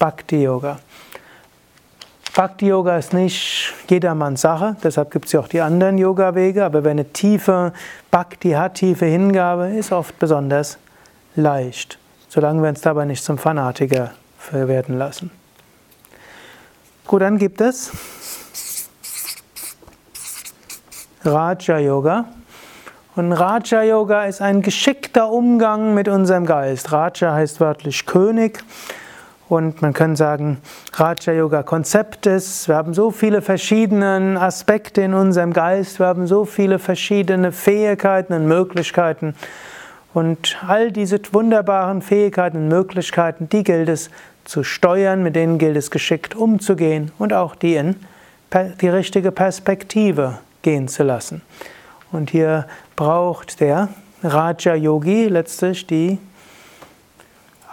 Bhakti-Yoga. 0.00 0.80
Bhakti 2.34 2.68
Yoga 2.68 2.96
ist 2.96 3.12
nicht 3.12 3.74
jedermanns 3.90 4.40
Sache, 4.40 4.76
deshalb 4.82 5.10
gibt 5.10 5.26
es 5.26 5.32
ja 5.32 5.40
auch 5.40 5.48
die 5.48 5.60
anderen 5.60 5.98
Yoga-Wege, 5.98 6.64
aber 6.64 6.82
wer 6.82 6.92
eine 6.92 7.12
tiefe 7.12 7.74
Bhakti 8.10 8.52
hat, 8.52 8.76
tiefe 8.76 9.04
Hingabe, 9.04 9.66
ist 9.68 9.92
oft 9.92 10.18
besonders 10.18 10.78
leicht, 11.36 11.98
solange 12.28 12.62
wir 12.62 12.70
uns 12.70 12.80
dabei 12.80 13.04
nicht 13.04 13.22
zum 13.22 13.36
Fanatiker 13.36 14.12
werden 14.50 14.96
lassen. 14.96 15.30
Gut, 17.06 17.20
dann 17.20 17.36
gibt 17.36 17.60
es 17.60 17.92
Raja 21.24 21.78
Yoga. 21.78 22.24
Und 23.14 23.32
Raja 23.32 23.82
Yoga 23.82 24.24
ist 24.24 24.40
ein 24.40 24.62
geschickter 24.62 25.30
Umgang 25.30 25.92
mit 25.92 26.08
unserem 26.08 26.46
Geist. 26.46 26.92
Raja 26.92 27.34
heißt 27.34 27.60
wörtlich 27.60 28.06
König. 28.06 28.64
Und 29.52 29.82
man 29.82 29.92
kann 29.92 30.16
sagen, 30.16 30.62
Raja 30.94 31.34
Yoga 31.34 31.62
Konzept 31.62 32.24
ist, 32.24 32.68
wir 32.68 32.74
haben 32.74 32.94
so 32.94 33.10
viele 33.10 33.42
verschiedene 33.42 34.40
Aspekte 34.40 35.02
in 35.02 35.12
unserem 35.12 35.52
Geist, 35.52 35.98
wir 35.98 36.06
haben 36.06 36.26
so 36.26 36.46
viele 36.46 36.78
verschiedene 36.78 37.52
Fähigkeiten 37.52 38.32
und 38.32 38.46
Möglichkeiten. 38.46 39.34
Und 40.14 40.56
all 40.66 40.90
diese 40.90 41.20
wunderbaren 41.32 42.00
Fähigkeiten 42.00 42.56
und 42.56 42.68
Möglichkeiten, 42.68 43.50
die 43.50 43.62
gilt 43.62 43.90
es 43.90 44.08
zu 44.46 44.64
steuern, 44.64 45.22
mit 45.22 45.36
denen 45.36 45.58
gilt 45.58 45.76
es 45.76 45.90
geschickt 45.90 46.34
umzugehen 46.34 47.12
und 47.18 47.34
auch 47.34 47.54
die 47.54 47.74
in 47.74 47.96
die 48.80 48.88
richtige 48.88 49.32
Perspektive 49.32 50.38
gehen 50.62 50.88
zu 50.88 51.02
lassen. 51.02 51.42
Und 52.10 52.30
hier 52.30 52.66
braucht 52.96 53.60
der 53.60 53.90
Raja 54.22 54.74
Yogi 54.74 55.28
letztlich 55.28 55.86
die 55.86 56.18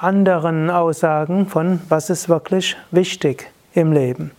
anderen 0.01 0.69
Aussagen 0.69 1.47
von, 1.47 1.81
was 1.89 2.09
ist 2.09 2.29
wirklich 2.29 2.77
wichtig 2.91 3.51
im 3.73 3.91
Leben. 3.91 4.31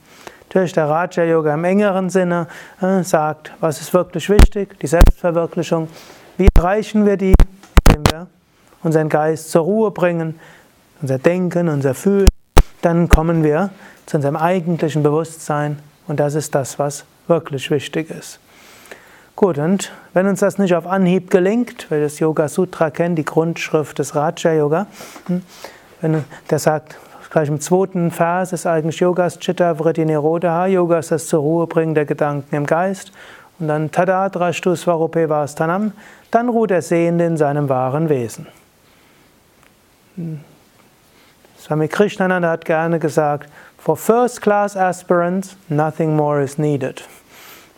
Natürlich 0.49 0.73
der 0.73 0.89
Raja 0.89 1.23
Yoga 1.25 1.55
im 1.55 1.65
engeren 1.65 2.11
Sinne 2.11 2.49
äh, 2.81 3.03
sagt, 3.05 3.53
was 3.61 3.81
ist 3.81 3.95
wirklich 3.95 4.29
wichtig, 4.29 4.79
die 4.81 4.87
Selbstverwirklichung. 4.87 5.89
Wie 6.39 6.49
erreichen 6.57 7.07
wir 7.07 7.17
die? 7.17 7.35
Indem 7.87 8.05
wir 8.11 8.27
unseren 8.83 9.09
Geist 9.09 9.51
zur 9.51 9.63
Ruhe 9.63 9.91
bringen, 9.91 10.41
unser 11.03 11.19
Denken, 11.19 11.69
unser 11.69 11.95
Fühlen. 11.95 12.29
Dann 12.83 13.09
kommen 13.09 13.45
wir 13.45 13.71
zu 14.07 14.17
unserem 14.17 14.37
eigentlichen 14.37 15.03
Bewusstsein 15.03 15.79
und 16.09 16.19
das 16.19 16.35
ist 16.35 16.55
das, 16.55 16.79
was 16.79 17.05
wirklich 17.29 17.71
wichtig 17.71 18.11
ist. 18.11 18.41
Gut, 19.41 19.57
und 19.57 19.91
wenn 20.13 20.27
uns 20.27 20.41
das 20.41 20.59
nicht 20.59 20.75
auf 20.75 20.87
Anhieb 20.87 21.31
gelingt, 21.31 21.87
wer 21.89 22.03
das 22.03 22.19
Yoga 22.19 22.47
Sutra 22.47 22.91
kennt, 22.91 23.17
die 23.17 23.25
Grundschrift 23.25 23.99
des 23.99 24.15
Raja 24.15 24.53
Yoga, 24.53 24.87
hm, 25.29 25.41
wenn 26.03 26.23
der 26.51 26.59
sagt, 26.59 26.99
gleich 27.31 27.49
im 27.49 27.59
zweiten 27.59 28.11
Vers 28.11 28.53
ist 28.53 28.67
eigentlich 28.67 29.01
Yogas 29.01 29.39
Chitta 29.39 29.77
Vritti 29.77 30.05
Nirodha, 30.05 30.67
Yoga 30.67 30.99
ist 30.99 31.11
das 31.11 31.27
zur 31.27 31.41
Ruhe 31.41 31.67
bringen 31.67 31.95
der 31.95 32.05
Gedanken 32.05 32.55
im 32.55 32.67
Geist, 32.67 33.13
und 33.59 33.69
dann 33.69 33.91
Tadadrashtu 33.91 34.77
Svarupe 34.77 35.31
Vastanam, 35.31 35.93
dann 36.31 36.51
ruht 36.51 36.69
der 36.69 36.83
Sehende 36.83 37.25
in 37.25 37.39
seinem 37.39 37.71
wahren 37.71 38.11
Wesen. 38.11 38.47
Hm. 40.17 40.41
Swami 41.59 41.89
Krishnananda 41.89 42.51
hat 42.51 42.67
gerne 42.67 42.99
gesagt, 42.99 43.49
for 43.79 43.97
first 43.97 44.43
class 44.43 44.77
aspirants, 44.77 45.57
nothing 45.71 46.15
more 46.15 46.43
is 46.43 46.59
needed. 46.59 47.03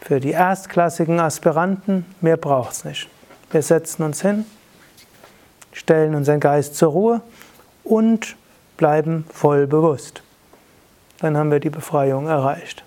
Für 0.04 0.18
die 0.18 0.32
erstklassigen 0.32 1.20
Aspiranten, 1.20 2.04
mehr 2.20 2.36
braucht 2.36 2.72
es 2.72 2.84
nicht. 2.84 3.08
Wir 3.52 3.62
setzen 3.62 4.02
uns 4.02 4.20
hin, 4.20 4.44
stellen 5.72 6.16
unseren 6.16 6.40
Geist 6.40 6.74
zur 6.74 6.90
Ruhe 6.90 7.20
und 7.84 8.34
bleiben 8.76 9.24
voll 9.32 9.68
bewusst. 9.68 10.24
Dann 11.20 11.36
haben 11.36 11.52
wir 11.52 11.60
die 11.60 11.70
Befreiung 11.70 12.26
erreicht. 12.26 12.82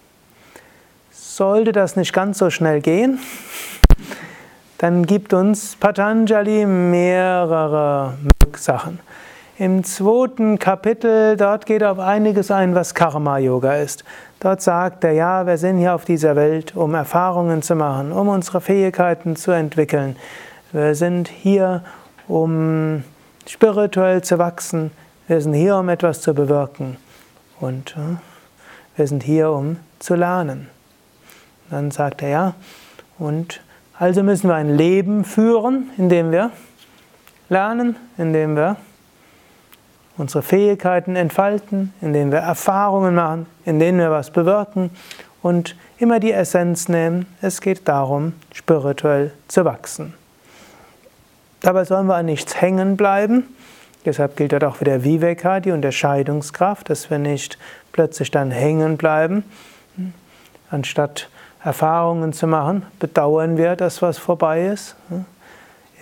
Sollte 1.09 1.71
das 1.71 1.95
nicht 1.95 2.11
ganz 2.11 2.37
so 2.37 2.49
schnell 2.49 2.81
gehen, 2.81 3.19
dann 4.79 5.05
gibt 5.05 5.33
uns 5.33 5.77
Patanjali 5.77 6.65
mehrere 6.65 8.17
Sachen. 8.57 8.99
Im 9.57 9.85
zweiten 9.85 10.59
Kapitel, 10.59 11.37
dort 11.37 11.65
geht 11.65 11.81
auf 11.81 11.97
einiges 11.97 12.51
ein, 12.51 12.75
was 12.75 12.93
Karma-Yoga 12.93 13.75
ist. 13.75 14.03
Dort 14.45 14.61
sagt 14.61 15.03
er, 15.03 15.11
ja, 15.11 15.47
wir 15.47 15.57
sind 15.57 15.79
hier 15.79 15.95
auf 15.95 16.05
dieser 16.05 16.35
Welt, 16.35 16.75
um 16.75 16.93
Erfahrungen 16.93 17.63
zu 17.63 17.73
machen, 17.73 18.11
um 18.11 18.27
unsere 18.27 18.61
Fähigkeiten 18.61 19.35
zu 19.35 19.49
entwickeln. 19.49 20.17
Wir 20.71 20.93
sind 20.93 21.29
hier, 21.29 21.83
um 22.27 23.03
spirituell 23.47 24.21
zu 24.21 24.37
wachsen. 24.37 24.91
Wir 25.27 25.41
sind 25.41 25.55
hier, 25.55 25.77
um 25.77 25.89
etwas 25.89 26.21
zu 26.21 26.35
bewirken. 26.35 26.97
Und 27.59 27.95
äh, 27.97 28.17
wir 28.95 29.07
sind 29.07 29.23
hier, 29.23 29.49
um 29.49 29.77
zu 29.97 30.13
lernen. 30.13 30.69
Dann 31.71 31.89
sagt 31.89 32.21
er, 32.21 32.29
ja, 32.29 32.53
und 33.17 33.61
also 33.97 34.21
müssen 34.21 34.47
wir 34.47 34.53
ein 34.53 34.77
Leben 34.77 35.23
führen, 35.23 35.89
in 35.97 36.07
dem 36.07 36.31
wir 36.31 36.51
lernen, 37.49 37.95
in 38.19 38.31
dem 38.31 38.55
wir 38.55 38.75
unsere 40.17 40.43
Fähigkeiten 40.43 41.15
entfalten, 41.15 41.93
in 42.01 42.13
dem 42.13 42.31
wir 42.31 42.39
Erfahrungen 42.39 43.15
machen, 43.15 43.45
in 43.65 43.79
denen 43.79 43.99
wir 43.99 44.11
was 44.11 44.31
bewirken 44.31 44.89
und 45.41 45.75
immer 45.97 46.19
die 46.19 46.31
Essenz 46.31 46.87
nehmen. 46.89 47.25
Es 47.41 47.61
geht 47.61 47.87
darum, 47.87 48.33
spirituell 48.53 49.31
zu 49.47 49.65
wachsen. 49.65 50.13
Dabei 51.61 51.83
sollen 51.85 52.07
wir 52.07 52.15
an 52.15 52.27
nichts 52.27 52.61
hängen 52.61 52.97
bleiben. 52.97 53.43
Deshalb 54.05 54.37
gilt 54.37 54.53
dort 54.53 54.63
auch 54.63 54.81
wieder 54.81 55.03
Viveka, 55.03 55.59
die 55.59 55.71
Unterscheidungskraft, 55.71 56.89
dass 56.89 57.09
wir 57.09 57.17
nicht 57.17 57.57
plötzlich 57.91 58.29
dann 58.29 58.51
hängen 58.51 58.97
bleiben. 58.97 59.43
Anstatt 60.69 61.29
Erfahrungen 61.63 62.31
zu 62.31 62.45
machen, 62.45 62.85
bedauern 62.99 63.57
wir 63.57 63.75
das, 63.75 64.03
was 64.03 64.19
vorbei 64.19 64.67
ist. 64.67 64.95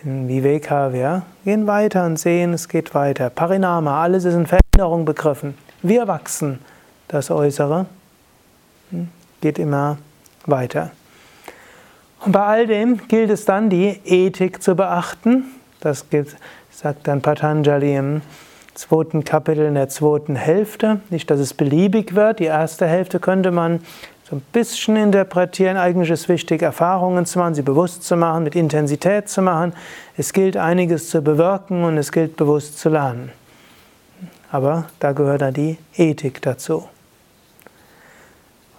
In 0.06 0.28
Viveka, 0.28 0.92
wir 0.92 1.22
gehen 1.46 1.66
weiter 1.66 2.06
und 2.06 2.20
sehen, 2.20 2.52
es 2.54 2.68
geht 2.68 2.94
weiter. 2.94 3.30
Parinama, 3.30 4.04
alles 4.04 4.26
ist 4.26 4.34
in 4.34 4.46
Veränderung 4.46 5.06
begriffen. 5.06 5.58
Wir 5.82 6.10
wachsen. 6.10 6.60
Das 7.08 7.32
Äußere 7.32 7.86
hm, 8.90 9.08
geht 9.40 9.60
immer 9.60 9.98
weiter. 10.46 10.92
Und 12.20 12.34
bei 12.34 12.42
all 12.42 12.68
dem 12.68 13.08
gilt 13.08 13.30
es 13.30 13.46
dann, 13.46 13.70
die 13.70 13.98
Ethik 14.04 14.62
zu 14.62 14.76
beachten. 14.76 15.46
Das 15.80 16.06
sagt 16.70 17.08
dann 17.08 17.22
Patanjali 17.22 17.96
im 17.96 18.22
zweiten 18.74 19.24
Kapitel 19.24 19.66
in 19.66 19.76
der 19.76 19.88
zweiten 19.88 20.36
Hälfte. 20.36 21.00
Nicht, 21.12 21.32
dass 21.32 21.40
es 21.40 21.54
beliebig 21.54 22.14
wird. 22.14 22.40
Die 22.40 22.46
erste 22.46 22.88
Hälfte 22.88 23.22
könnte 23.22 23.52
man 23.52 23.80
so 24.34 24.38
ein 24.38 24.46
bisschen 24.52 24.96
interpretieren. 24.96 25.78
Eigentlich 25.78 26.10
ist 26.10 26.28
wichtig, 26.28 26.64
Erfahrungen 26.64 27.28
zu 27.28 27.38
machen, 27.38 27.54
sie 27.54 27.62
bewusst 27.62 28.04
zu 28.04 28.18
machen, 28.18 28.44
mit 28.44 28.56
Intensität 28.56 29.30
zu 29.30 29.44
machen. 29.44 29.74
Es 30.18 30.34
gilt 30.34 30.58
einiges 30.58 31.10
zu 31.10 31.22
bewirken 31.22 31.84
und 31.84 31.98
es 31.98 32.12
gilt 32.12 32.36
bewusst 32.36 32.80
zu 32.80 32.90
lernen. 32.90 33.32
Aber 34.52 34.86
da 35.00 35.12
gehört 35.12 35.42
dann 35.44 35.54
die 35.54 35.78
Ethik 35.96 36.42
dazu. 36.42 36.88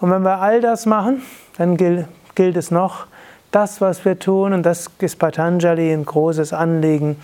Und 0.01 0.11
wenn 0.11 0.23
wir 0.23 0.41
all 0.41 0.61
das 0.61 0.87
machen, 0.87 1.23
dann 1.57 1.77
gilt, 1.77 2.07
gilt 2.35 2.57
es 2.57 2.73
noch, 2.73 3.07
das, 3.53 3.81
was 3.81 4.05
wir 4.05 4.19
tun, 4.19 4.53
und 4.53 4.65
das 4.65 4.91
ist 4.99 5.21
Patanjali 5.21 5.93
ein 5.93 6.05
großes 6.05 6.53
Anliegen, 6.53 7.17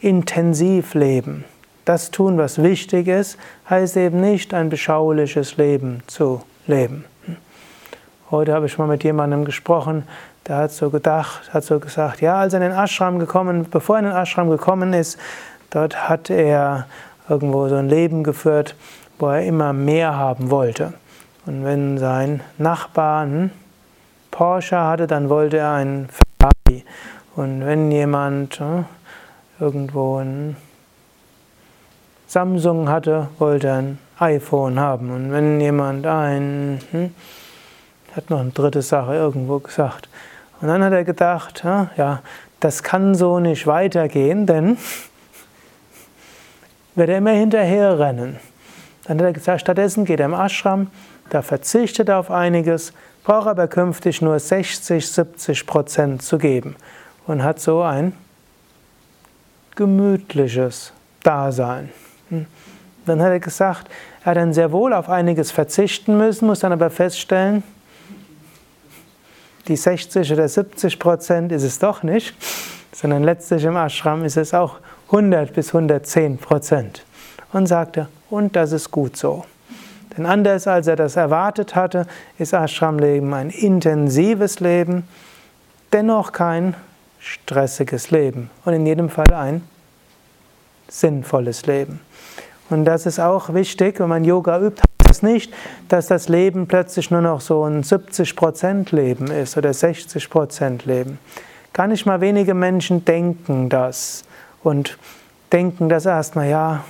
intensiv 0.00 0.94
leben. 0.94 1.44
Das 1.84 2.10
tun, 2.10 2.38
was 2.38 2.60
wichtig 2.60 3.06
ist, 3.06 3.38
heißt 3.70 3.96
eben 3.96 4.20
nicht, 4.20 4.52
ein 4.52 4.68
beschauliches 4.68 5.56
Leben 5.56 6.02
zu 6.08 6.42
leben. 6.66 7.04
Heute 8.30 8.52
habe 8.52 8.66
ich 8.66 8.76
mal 8.76 8.86
mit 8.86 9.04
jemandem 9.04 9.46
gesprochen, 9.46 10.06
der 10.46 10.56
hat 10.56 10.70
so 10.70 10.90
gedacht, 10.90 11.50
hat 11.54 11.64
so 11.64 11.80
gesagt, 11.80 12.20
ja, 12.20 12.36
als 12.36 12.52
er 12.52 12.60
in 12.60 12.68
den 12.68 12.78
Ashram 12.78 13.18
gekommen, 13.18 13.66
bevor 13.70 13.96
er 13.96 14.00
in 14.00 14.04
den 14.04 14.14
Ashram 14.14 14.50
gekommen 14.50 14.92
ist, 14.92 15.18
dort 15.70 16.10
hat 16.10 16.28
er 16.28 16.86
irgendwo 17.26 17.68
so 17.68 17.76
ein 17.76 17.88
Leben 17.88 18.24
geführt, 18.24 18.74
wo 19.18 19.28
er 19.28 19.44
immer 19.44 19.72
mehr 19.72 20.14
haben 20.14 20.50
wollte. 20.50 20.92
Und 21.46 21.64
wenn 21.64 21.96
sein 21.96 22.42
Nachbar 22.58 23.22
einen 23.22 23.50
Porsche 24.30 24.78
hatte, 24.78 25.06
dann 25.06 25.30
wollte 25.30 25.56
er 25.56 25.72
einen 25.72 26.10
Ferrari. 26.10 26.84
Und 27.34 27.64
wenn 27.64 27.90
jemand 27.90 28.60
äh, 28.60 28.82
irgendwo 29.58 30.18
ein 30.18 30.58
Samsung 32.26 32.90
hatte, 32.90 33.28
wollte 33.38 33.68
er 33.68 33.76
ein 33.76 33.98
iPhone 34.18 34.78
haben. 34.78 35.10
Und 35.10 35.32
wenn 35.32 35.58
jemand 35.62 36.06
ein 36.06 36.80
hm, 36.90 37.14
hat 38.16 38.30
noch 38.30 38.40
eine 38.40 38.50
dritte 38.50 38.82
Sache 38.82 39.14
irgendwo 39.14 39.58
gesagt. 39.58 40.08
Und 40.60 40.68
dann 40.68 40.82
hat 40.82 40.92
er 40.92 41.04
gedacht, 41.04 41.64
ja, 41.64 42.22
das 42.60 42.82
kann 42.82 43.14
so 43.14 43.38
nicht 43.38 43.66
weitergehen, 43.66 44.46
denn 44.46 44.76
wird 46.94 47.08
er 47.10 47.18
immer 47.18 47.30
hinterher 47.30 47.98
rennen. 47.98 48.38
Dann 49.04 49.18
hat 49.18 49.26
er 49.26 49.32
gesagt, 49.32 49.60
stattdessen 49.60 50.04
geht 50.04 50.20
er 50.20 50.26
im 50.26 50.34
Ashram, 50.34 50.88
da 51.30 51.42
verzichtet 51.42 52.08
er 52.08 52.18
auf 52.18 52.30
einiges, 52.30 52.92
braucht 53.24 53.46
aber 53.46 53.68
künftig 53.68 54.22
nur 54.22 54.38
60, 54.38 55.06
70 55.06 55.66
Prozent 55.66 56.22
zu 56.22 56.38
geben 56.38 56.76
und 57.26 57.42
hat 57.42 57.60
so 57.60 57.82
ein 57.82 58.14
gemütliches 59.76 60.92
Dasein. 61.22 61.90
Hm. 62.30 62.46
Dann 63.06 63.22
hat 63.22 63.30
er 63.30 63.40
gesagt, 63.40 63.88
er 64.22 64.26
hat 64.32 64.36
dann 64.36 64.52
sehr 64.52 64.72
wohl 64.72 64.92
auf 64.92 65.08
einiges 65.08 65.50
verzichten 65.50 66.18
müssen, 66.18 66.46
muss 66.46 66.60
dann 66.60 66.72
aber 66.72 66.90
feststellen, 66.90 67.62
die 69.68 69.76
60 69.76 70.32
oder 70.32 70.48
70 70.48 70.98
Prozent 70.98 71.52
ist 71.52 71.62
es 71.62 71.78
doch 71.78 72.02
nicht, 72.02 72.34
sondern 72.92 73.22
letztlich 73.22 73.64
im 73.64 73.76
Ashram 73.76 74.24
ist 74.24 74.36
es 74.36 74.54
auch 74.54 74.76
100 75.06 75.52
bis 75.52 75.68
110 75.68 76.38
Prozent. 76.38 77.04
Und 77.52 77.66
sagte, 77.66 78.08
und 78.28 78.56
das 78.56 78.72
ist 78.72 78.90
gut 78.90 79.16
so. 79.16 79.44
Denn 80.16 80.26
anders 80.26 80.66
als 80.66 80.86
er 80.86 80.96
das 80.96 81.16
erwartet 81.16 81.74
hatte, 81.74 82.06
ist 82.38 82.52
Ashram-Leben 82.52 83.32
ein 83.32 83.50
intensives 83.50 84.60
Leben, 84.60 85.08
dennoch 85.92 86.32
kein 86.32 86.74
stressiges 87.20 88.10
Leben 88.10 88.50
und 88.64 88.74
in 88.74 88.86
jedem 88.86 89.08
Fall 89.08 89.32
ein 89.32 89.62
sinnvolles 90.88 91.66
Leben. 91.66 92.00
Und 92.70 92.84
das 92.84 93.06
ist 93.06 93.18
auch 93.18 93.54
wichtig, 93.54 93.98
wenn 94.00 94.08
man 94.08 94.24
Yoga 94.24 94.60
übt, 94.60 94.82
es 95.10 95.22
nicht, 95.22 95.52
dass 95.88 96.06
das 96.06 96.28
Leben 96.28 96.66
plötzlich 96.66 97.10
nur 97.10 97.20
noch 97.20 97.40
so 97.40 97.64
ein 97.64 97.82
70% 97.82 98.94
Leben 98.94 99.28
ist 99.30 99.56
oder 99.56 99.70
60% 99.70 100.86
Leben. 100.86 101.18
Gar 101.72 101.86
nicht 101.86 102.06
mal 102.06 102.20
wenige 102.20 102.54
Menschen 102.54 103.04
denken 103.04 103.68
das 103.68 104.24
und 104.62 104.98
denken 105.52 105.88
das 105.88 106.06
erstmal, 106.06 106.48
ja, 106.48 106.84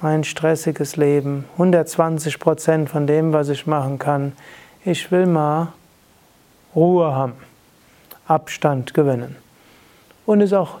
mein 0.00 0.24
stressiges 0.24 0.96
Leben, 0.96 1.46
120% 1.58 2.86
von 2.86 3.06
dem, 3.06 3.32
was 3.32 3.48
ich 3.48 3.66
machen 3.66 3.98
kann. 3.98 4.32
Ich 4.84 5.10
will 5.10 5.26
mal 5.26 5.72
Ruhe 6.74 7.14
haben, 7.14 7.32
Abstand 8.26 8.92
gewinnen. 8.92 9.36
Und 10.26 10.42
ist 10.42 10.52
auch 10.52 10.78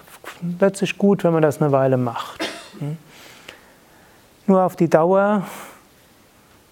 plötzlich 0.58 0.98
gut, 0.98 1.24
wenn 1.24 1.32
man 1.32 1.42
das 1.42 1.62
eine 1.62 1.72
Weile 1.72 1.96
macht. 1.96 2.46
Hm? 2.78 2.98
Nur 4.46 4.62
auf 4.62 4.76
die 4.76 4.90
Dauer 4.90 5.44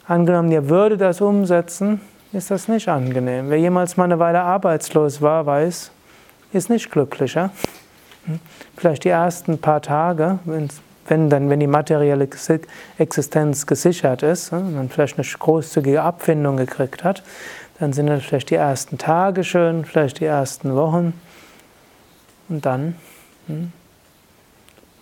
Angenommen, 0.06 0.52
ihr 0.52 0.68
würdet 0.68 1.00
das 1.00 1.22
umsetzen, 1.22 2.00
ist 2.32 2.50
das 2.50 2.68
nicht 2.68 2.88
angenehm. 2.88 3.48
Wer 3.48 3.58
jemals 3.58 3.96
mal 3.96 4.04
eine 4.04 4.18
Weile 4.18 4.42
arbeitslos 4.42 5.22
war, 5.22 5.46
weiß, 5.46 5.90
ist 6.52 6.68
nicht 6.68 6.90
glücklicher. 6.90 7.50
Hm? 8.26 8.38
Vielleicht 8.76 9.04
die 9.04 9.08
ersten 9.08 9.58
paar 9.58 9.80
Tage, 9.80 10.40
wenn, 10.44 11.30
dann, 11.30 11.48
wenn 11.48 11.60
die 11.60 11.66
materielle 11.66 12.28
Existenz 12.98 13.66
gesichert 13.66 14.22
ist, 14.22 14.52
hm, 14.52 14.74
man 14.74 14.88
vielleicht 14.90 15.18
eine 15.18 15.26
großzügige 15.26 16.02
Abfindung 16.02 16.58
gekriegt 16.58 17.02
hat, 17.02 17.22
dann 17.78 17.92
sind 17.92 18.06
das 18.06 18.24
vielleicht 18.24 18.50
die 18.50 18.56
ersten 18.56 18.98
Tage 18.98 19.42
schön, 19.42 19.84
vielleicht 19.86 20.20
die 20.20 20.26
ersten 20.26 20.74
Wochen. 20.74 21.18
Und 22.50 22.66
dann 22.66 22.96
hm, 23.46 23.72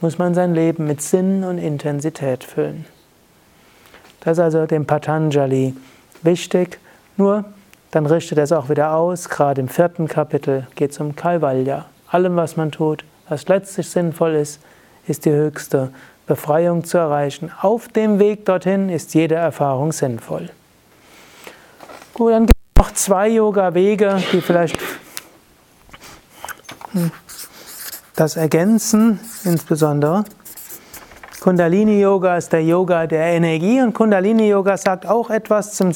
muss 0.01 0.19
man 0.19 0.35
sein 0.35 0.55
Leben 0.55 0.87
mit 0.87 1.03
Sinn 1.03 1.43
und 1.43 1.59
Intensität 1.59 2.45
füllen. 2.45 2.87
Das 4.25 4.39
ist 4.39 4.45
also 4.45 4.67
dem 4.67 4.87
Patanjali 4.87 5.75
wichtig. 6.23 6.79
Nur 7.17 7.45
dann 7.91 8.07
richtet 8.07 8.39
er 8.39 8.45
es 8.45 8.53
auch 8.53 8.69
wieder 8.69 8.95
aus. 8.95 9.29
Gerade 9.29 9.61
im 9.61 9.69
vierten 9.69 10.09
Kapitel 10.09 10.67
geht 10.77 10.93
es 10.93 10.99
um 10.99 11.15
Kaivalya. 11.15 11.87
Allem, 12.09 12.37
was 12.37 12.57
man 12.57 12.71
tut, 12.73 13.05
was 13.29 13.49
letztlich 13.49 13.89
sinnvoll 13.89 14.35
ist, 14.35 14.61
ist 15.07 15.25
die 15.25 15.33
höchste 15.33 15.93
Befreiung 16.27 16.85
zu 16.85 16.99
erreichen. 16.99 17.51
Auf 17.61 17.89
dem 17.89 18.19
Weg 18.19 18.45
dorthin 18.45 18.89
ist 18.89 19.15
jede 19.15 19.35
Erfahrung 19.35 19.93
sinnvoll. 19.93 20.51
Gut, 22.15 22.33
dann 22.33 22.47
gibt 22.47 22.59
es 22.77 22.83
noch 22.83 22.93
zwei 22.95 23.29
Yoga-Wege, 23.29 24.23
die 24.33 24.41
vielleicht 24.41 24.79
das 28.15 28.37
ergänzen, 28.37 29.19
insbesondere 29.45 30.25
Kundalini 31.43 32.01
Yoga 32.01 32.37
ist 32.37 32.53
der 32.53 32.63
Yoga 32.63 33.09
der 33.09 33.33
Energie 33.33 33.81
und 33.83 33.95
Kundalini 33.95 34.49
Yoga 34.49 34.77
sagt 34.77 35.09
auch 35.09 35.29
etwas 35.29 35.73
zum, 35.73 35.91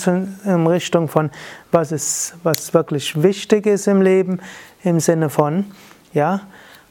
in 0.45 0.67
Richtung 0.67 1.07
von 1.07 1.31
was 1.71 1.93
ist, 1.93 2.35
was 2.43 2.75
wirklich 2.75 3.23
wichtig 3.23 3.65
ist 3.67 3.87
im 3.87 4.03
Leben 4.03 4.41
im 4.83 4.99
Sinne 4.99 5.31
von 5.31 5.67
ja, 6.13 6.41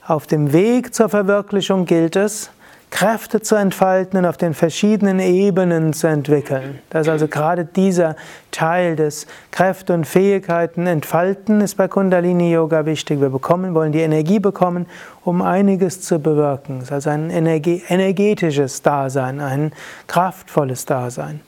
auf 0.07 0.25
dem 0.25 0.53
Weg 0.53 0.95
zur 0.95 1.09
Verwirklichung 1.09 1.85
gilt 1.85 2.15
es 2.15 2.49
Kräfte 2.95 3.41
zu 3.41 3.55
entfalten 3.55 4.17
und 4.19 4.25
auf 4.25 4.37
den 4.37 4.53
verschiedenen 4.53 5.19
Ebenen 5.19 5.91
zu 5.91 6.07
entwickeln. 6.07 6.79
Das 6.89 7.01
ist 7.01 7.11
also 7.11 7.27
gerade 7.27 7.65
dieser 7.65 8.15
Teil 8.51 8.95
des 8.95 9.27
Kräfte 9.51 9.93
und 9.93 10.07
Fähigkeiten 10.07 10.87
entfalten 10.87 11.59
ist 11.59 11.75
bei 11.75 11.89
Kundalini 11.89 12.53
Yoga 12.53 12.85
wichtig. 12.85 13.19
Wir 13.19 13.29
bekommen, 13.29 13.75
wollen 13.75 13.91
die 13.91 13.99
Energie 13.99 14.39
bekommen, 14.39 14.85
um 15.25 15.41
einiges 15.41 15.99
zu 16.03 16.19
bewirken. 16.19 16.77
Es 16.77 16.83
ist 16.85 16.91
also 16.93 17.09
ein 17.09 17.31
energetisches 17.31 18.81
Dasein, 18.81 19.41
ein 19.41 19.73
kraftvolles 20.07 20.85
Dasein. 20.85 21.41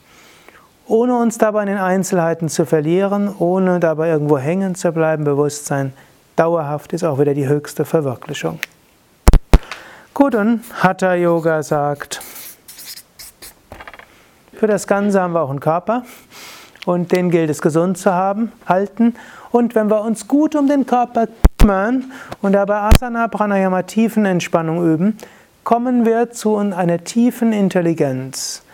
Ohne 0.86 1.16
uns 1.16 1.38
dabei 1.38 1.62
in 1.62 1.68
den 1.68 1.78
Einzelheiten 1.78 2.50
zu 2.50 2.66
verlieren, 2.66 3.34
ohne 3.38 3.80
dabei 3.80 4.10
irgendwo 4.10 4.36
hängen 4.36 4.74
zu 4.74 4.92
bleiben, 4.92 5.24
Bewusstsein 5.24 5.94
dauerhaft 6.36 6.92
ist 6.92 7.04
auch 7.04 7.18
wieder 7.18 7.32
die 7.32 7.48
höchste 7.48 7.86
Verwirklichung. 7.86 8.60
Gut, 10.18 10.34
und 10.34 10.64
Hatha 10.82 11.14
Yoga 11.14 11.62
sagt, 11.62 12.20
für 14.52 14.66
das 14.66 14.88
Ganze 14.88 15.20
haben 15.20 15.32
wir 15.32 15.42
auch 15.42 15.50
einen 15.50 15.60
Körper 15.60 16.02
und 16.86 17.12
den 17.12 17.30
gilt 17.30 17.50
es 17.50 17.62
gesund 17.62 17.98
zu 17.98 18.12
haben, 18.12 18.50
halten. 18.66 19.14
Und 19.52 19.76
wenn 19.76 19.88
wir 19.88 20.00
uns 20.00 20.26
gut 20.26 20.56
um 20.56 20.66
den 20.66 20.86
Körper 20.86 21.28
kümmern 21.56 22.10
und 22.42 22.50
dabei 22.50 22.90
Asana, 22.90 23.28
Pranayama, 23.28 23.82
Tiefenentspannung 23.82 24.92
üben, 24.92 25.18
kommen 25.62 26.04
wir 26.04 26.32
zu 26.32 26.56
einer 26.56 27.04
tiefen 27.04 27.52
Intelligenz. 27.52 28.64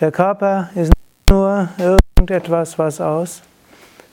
Der 0.00 0.10
Körper 0.10 0.70
ist 0.74 0.92
nur 1.28 1.68
irgendetwas, 1.78 2.78
was 2.78 3.02
aus 3.02 3.42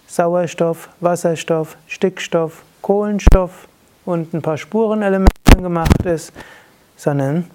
Sauerstoff, 0.07 0.89
Wasserstoff, 0.99 1.77
Stickstoff, 1.87 2.61
Kohlenstoff 2.81 3.69
und 4.03 4.33
ein 4.33 4.41
paar 4.41 4.57
Spurenelementen 4.57 5.63
gemacht 5.63 6.03
ist, 6.03 6.33
sondern 6.95 7.45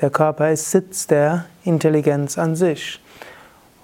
der 0.00 0.10
Körper 0.10 0.50
ist 0.50 0.70
Sitz 0.70 1.06
der 1.06 1.46
Intelligenz 1.64 2.38
an 2.38 2.56
sich. 2.56 3.00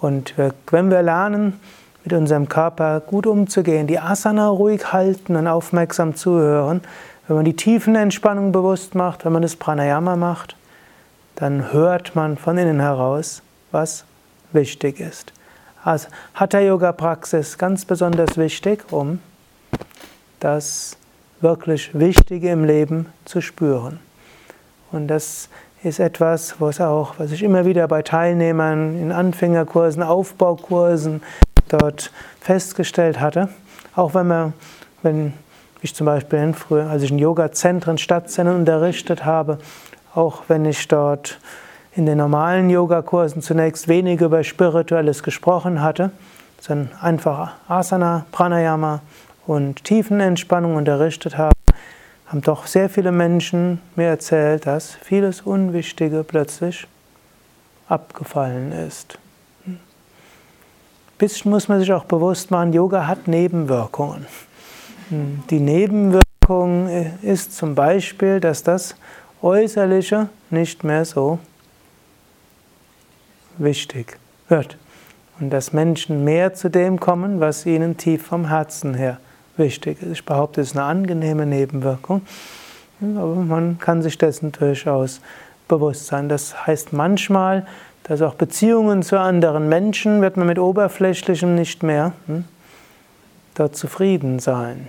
Und 0.00 0.34
wenn 0.70 0.90
wir 0.90 1.02
lernen, 1.02 1.60
mit 2.04 2.12
unserem 2.12 2.48
Körper 2.48 3.00
gut 3.00 3.26
umzugehen, 3.26 3.88
die 3.88 3.98
Asana 3.98 4.46
ruhig 4.48 4.92
halten 4.92 5.34
und 5.34 5.48
aufmerksam 5.48 6.14
zuhören, 6.14 6.82
wenn 7.26 7.36
man 7.36 7.44
die 7.44 7.56
tiefen 7.56 7.96
Entspannung 7.96 8.52
bewusst 8.52 8.94
macht, 8.94 9.24
wenn 9.24 9.32
man 9.32 9.42
das 9.42 9.56
Pranayama 9.56 10.14
macht, 10.14 10.54
dann 11.34 11.72
hört 11.72 12.14
man 12.14 12.38
von 12.38 12.56
innen 12.58 12.78
heraus, 12.78 13.42
was 13.72 14.04
wichtig 14.52 15.00
ist. 15.00 15.32
Also 15.82 16.08
Hatha 16.34 16.60
Yoga 16.60 16.92
Praxis 16.92 17.58
ganz 17.58 17.84
besonders 17.84 18.38
wichtig, 18.38 18.84
um 18.92 19.18
das 20.38 20.96
wirklich 21.40 21.90
Wichtige 21.98 22.50
im 22.50 22.64
Leben 22.64 23.06
zu 23.24 23.40
spüren. 23.40 23.98
Und 24.92 25.08
das 25.08 25.48
ist 25.82 26.00
etwas, 26.00 26.60
was 26.60 26.80
auch, 26.80 27.14
was 27.18 27.32
ich 27.32 27.42
immer 27.42 27.64
wieder 27.64 27.86
bei 27.88 28.02
Teilnehmern 28.02 28.98
in 29.00 29.12
Anfängerkursen, 29.12 30.02
Aufbaukursen 30.02 31.22
dort 31.68 32.10
festgestellt 32.40 33.20
hatte. 33.20 33.48
Auch 33.94 34.14
wenn 34.14 34.26
man, 34.26 34.52
wenn 35.02 35.32
ich 35.82 35.94
zum 35.94 36.06
Beispiel 36.06 36.52
früher, 36.54 36.88
als 36.88 37.02
ich 37.02 37.10
in 37.10 37.18
Yoga-Zentren, 37.18 37.98
Stadtzentren 37.98 38.56
unterrichtet 38.56 39.24
habe, 39.24 39.58
auch 40.14 40.44
wenn 40.48 40.64
ich 40.64 40.88
dort 40.88 41.38
in 41.94 42.06
den 42.06 42.18
normalen 42.18 42.68
Yogakursen 42.68 43.42
zunächst 43.42 43.88
wenig 43.88 44.20
über 44.20 44.44
Spirituelles 44.44 45.22
gesprochen 45.22 45.82
hatte, 45.82 46.10
sondern 46.60 46.90
einfach 47.00 47.52
Asana, 47.68 48.26
Pranayama 48.32 49.00
und 49.46 49.84
Tiefenentspannung 49.84 50.76
unterrichtet 50.76 51.38
habe, 51.38 51.52
haben 52.26 52.42
doch 52.42 52.66
sehr 52.66 52.88
viele 52.88 53.12
Menschen 53.12 53.80
mir 53.94 54.08
erzählt, 54.08 54.66
dass 54.66 54.94
vieles 54.94 55.42
Unwichtige 55.42 56.24
plötzlich 56.24 56.86
abgefallen 57.88 58.72
ist. 58.72 59.18
Bisschen 61.18 61.50
muss 61.50 61.68
man 61.68 61.80
sich 61.80 61.92
auch 61.92 62.04
bewusst 62.04 62.50
machen, 62.50 62.72
Yoga 62.72 63.06
hat 63.06 63.26
Nebenwirkungen. 63.26 64.26
Die 65.50 65.60
Nebenwirkung 65.60 66.88
ist 67.22 67.56
zum 67.56 67.74
Beispiel, 67.74 68.40
dass 68.40 68.62
das 68.62 68.96
Äußerliche 69.40 70.28
nicht 70.50 70.84
mehr 70.84 71.04
so 71.04 71.38
wichtig 73.56 74.18
wird 74.48 74.76
und 75.38 75.50
dass 75.50 75.72
Menschen 75.72 76.24
mehr 76.24 76.54
zu 76.54 76.68
dem 76.68 76.98
kommen, 76.98 77.40
was 77.40 77.64
ihnen 77.66 77.96
tief 77.96 78.26
vom 78.26 78.48
Herzen 78.48 78.94
her 78.94 79.18
wichtig 79.58 80.02
ist. 80.02 80.12
Ich 80.12 80.24
behaupte, 80.24 80.60
es 80.60 80.68
ist 80.68 80.76
eine 80.76 80.84
angenehme 80.84 81.46
Nebenwirkung, 81.46 82.22
aber 83.00 83.34
man 83.34 83.78
kann 83.78 84.02
sich 84.02 84.18
dessen 84.18 84.52
durchaus 84.52 85.20
bewusst 85.68 86.06
sein. 86.06 86.28
Das 86.28 86.66
heißt 86.66 86.92
manchmal, 86.92 87.66
dass 88.04 88.22
auch 88.22 88.34
Beziehungen 88.34 89.02
zu 89.02 89.18
anderen 89.18 89.68
Menschen 89.68 90.22
wird 90.22 90.36
man 90.36 90.46
mit 90.46 90.58
Oberflächlichem 90.58 91.54
nicht 91.54 91.82
mehr 91.82 92.12
hm, 92.26 92.44
dort 93.54 93.76
zufrieden 93.76 94.38
sein. 94.38 94.88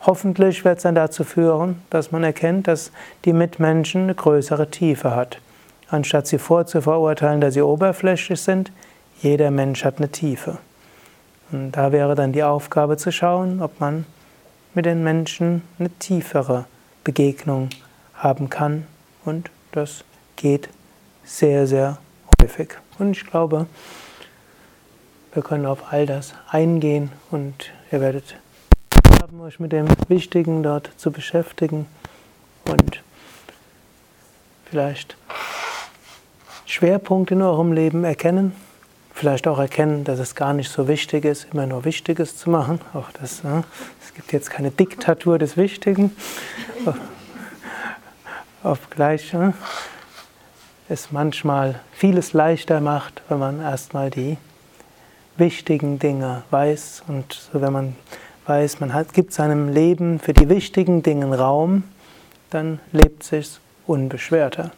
Hoffentlich 0.00 0.64
wird 0.64 0.78
es 0.78 0.82
dann 0.84 0.94
dazu 0.94 1.24
führen, 1.24 1.82
dass 1.90 2.12
man 2.12 2.24
erkennt, 2.24 2.68
dass 2.68 2.92
die 3.24 3.32
Mitmenschen 3.32 4.04
eine 4.04 4.14
größere 4.14 4.70
Tiefe 4.70 5.14
hat. 5.14 5.38
Anstatt 5.90 6.26
sie 6.26 6.38
vorzuverurteilen, 6.38 7.40
dass 7.40 7.54
sie 7.54 7.62
oberflächlich 7.62 8.40
sind, 8.40 8.72
jeder 9.20 9.50
Mensch 9.50 9.84
hat 9.84 9.98
eine 9.98 10.08
Tiefe. 10.08 10.58
Und 11.50 11.72
da 11.72 11.92
wäre 11.92 12.14
dann 12.14 12.32
die 12.32 12.42
Aufgabe 12.42 12.96
zu 12.96 13.10
schauen, 13.10 13.62
ob 13.62 13.80
man 13.80 14.04
mit 14.74 14.84
den 14.84 15.02
Menschen 15.02 15.62
eine 15.78 15.90
tiefere 15.90 16.66
Begegnung 17.04 17.70
haben 18.14 18.50
kann. 18.50 18.86
Und 19.24 19.50
das 19.72 20.04
geht 20.36 20.68
sehr, 21.24 21.66
sehr 21.66 21.98
häufig. 22.40 22.74
Und 22.98 23.12
ich 23.12 23.24
glaube, 23.24 23.66
wir 25.32 25.42
können 25.42 25.66
auf 25.66 25.92
all 25.92 26.06
das 26.06 26.34
eingehen 26.50 27.10
und 27.30 27.70
ihr 27.90 28.00
werdet 28.00 28.36
haben, 29.20 29.40
euch 29.40 29.58
mit 29.60 29.72
dem 29.72 29.88
Wichtigen 30.08 30.62
dort 30.62 30.90
zu 30.96 31.10
beschäftigen 31.10 31.86
und 32.66 33.02
vielleicht 34.64 35.16
Schwerpunkte 36.66 37.34
in 37.34 37.42
eurem 37.42 37.72
Leben 37.72 38.04
erkennen 38.04 38.52
vielleicht 39.18 39.48
auch 39.48 39.58
erkennen, 39.58 40.04
dass 40.04 40.20
es 40.20 40.36
gar 40.36 40.52
nicht 40.52 40.70
so 40.70 40.86
wichtig 40.86 41.24
ist, 41.24 41.48
immer 41.52 41.66
nur 41.66 41.84
Wichtiges 41.84 42.36
zu 42.36 42.50
machen. 42.50 42.80
Auch 42.94 43.10
das, 43.20 43.42
ne? 43.42 43.64
es 44.00 44.14
gibt 44.14 44.32
jetzt 44.32 44.48
keine 44.48 44.70
Diktatur 44.70 45.38
des 45.40 45.56
Wichtigen. 45.56 46.14
Obgleich 48.62 49.32
ne? 49.32 49.54
es 50.88 51.10
manchmal 51.10 51.80
vieles 51.92 52.32
leichter 52.32 52.80
macht, 52.80 53.22
wenn 53.28 53.40
man 53.40 53.60
erstmal 53.60 54.10
die 54.10 54.38
wichtigen 55.36 55.98
Dinge 55.98 56.42
weiß 56.50 57.02
und 57.08 57.50
wenn 57.52 57.72
man 57.72 57.96
weiß, 58.46 58.78
man 58.78 58.94
hat, 58.94 59.12
gibt 59.14 59.32
seinem 59.32 59.68
Leben 59.68 60.20
für 60.20 60.32
die 60.32 60.48
wichtigen 60.48 61.02
Dinge 61.02 61.36
Raum, 61.36 61.82
dann 62.50 62.78
lebt 62.92 63.24
sich 63.24 63.58
unbeschwerter. 63.86 64.70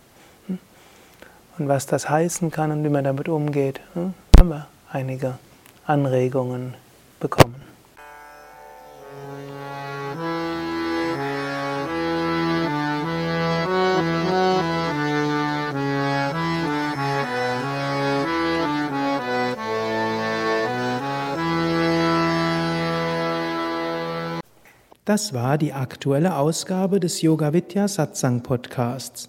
Und 0.49 1.69
was 1.69 1.85
das 1.85 2.09
heißen 2.09 2.51
kann 2.51 2.73
und 2.73 2.85
wie 2.85 2.89
man 2.89 3.05
damit 3.05 3.29
umgeht, 3.29 3.81
hm, 3.93 4.15
haben 4.41 4.49
wir 4.49 4.67
einige 4.91 5.39
Anregungen 5.85 6.73
bekommen. 7.21 7.57
Das 25.05 25.35
war 25.35 25.59
die 25.59 25.75
aktuelle 25.75 26.37
Ausgabe 26.37 26.99
des 26.99 27.21
Yoga 27.21 27.53
Vidya 27.53 27.89
Satsang 27.89 28.43
Podcasts. 28.43 29.29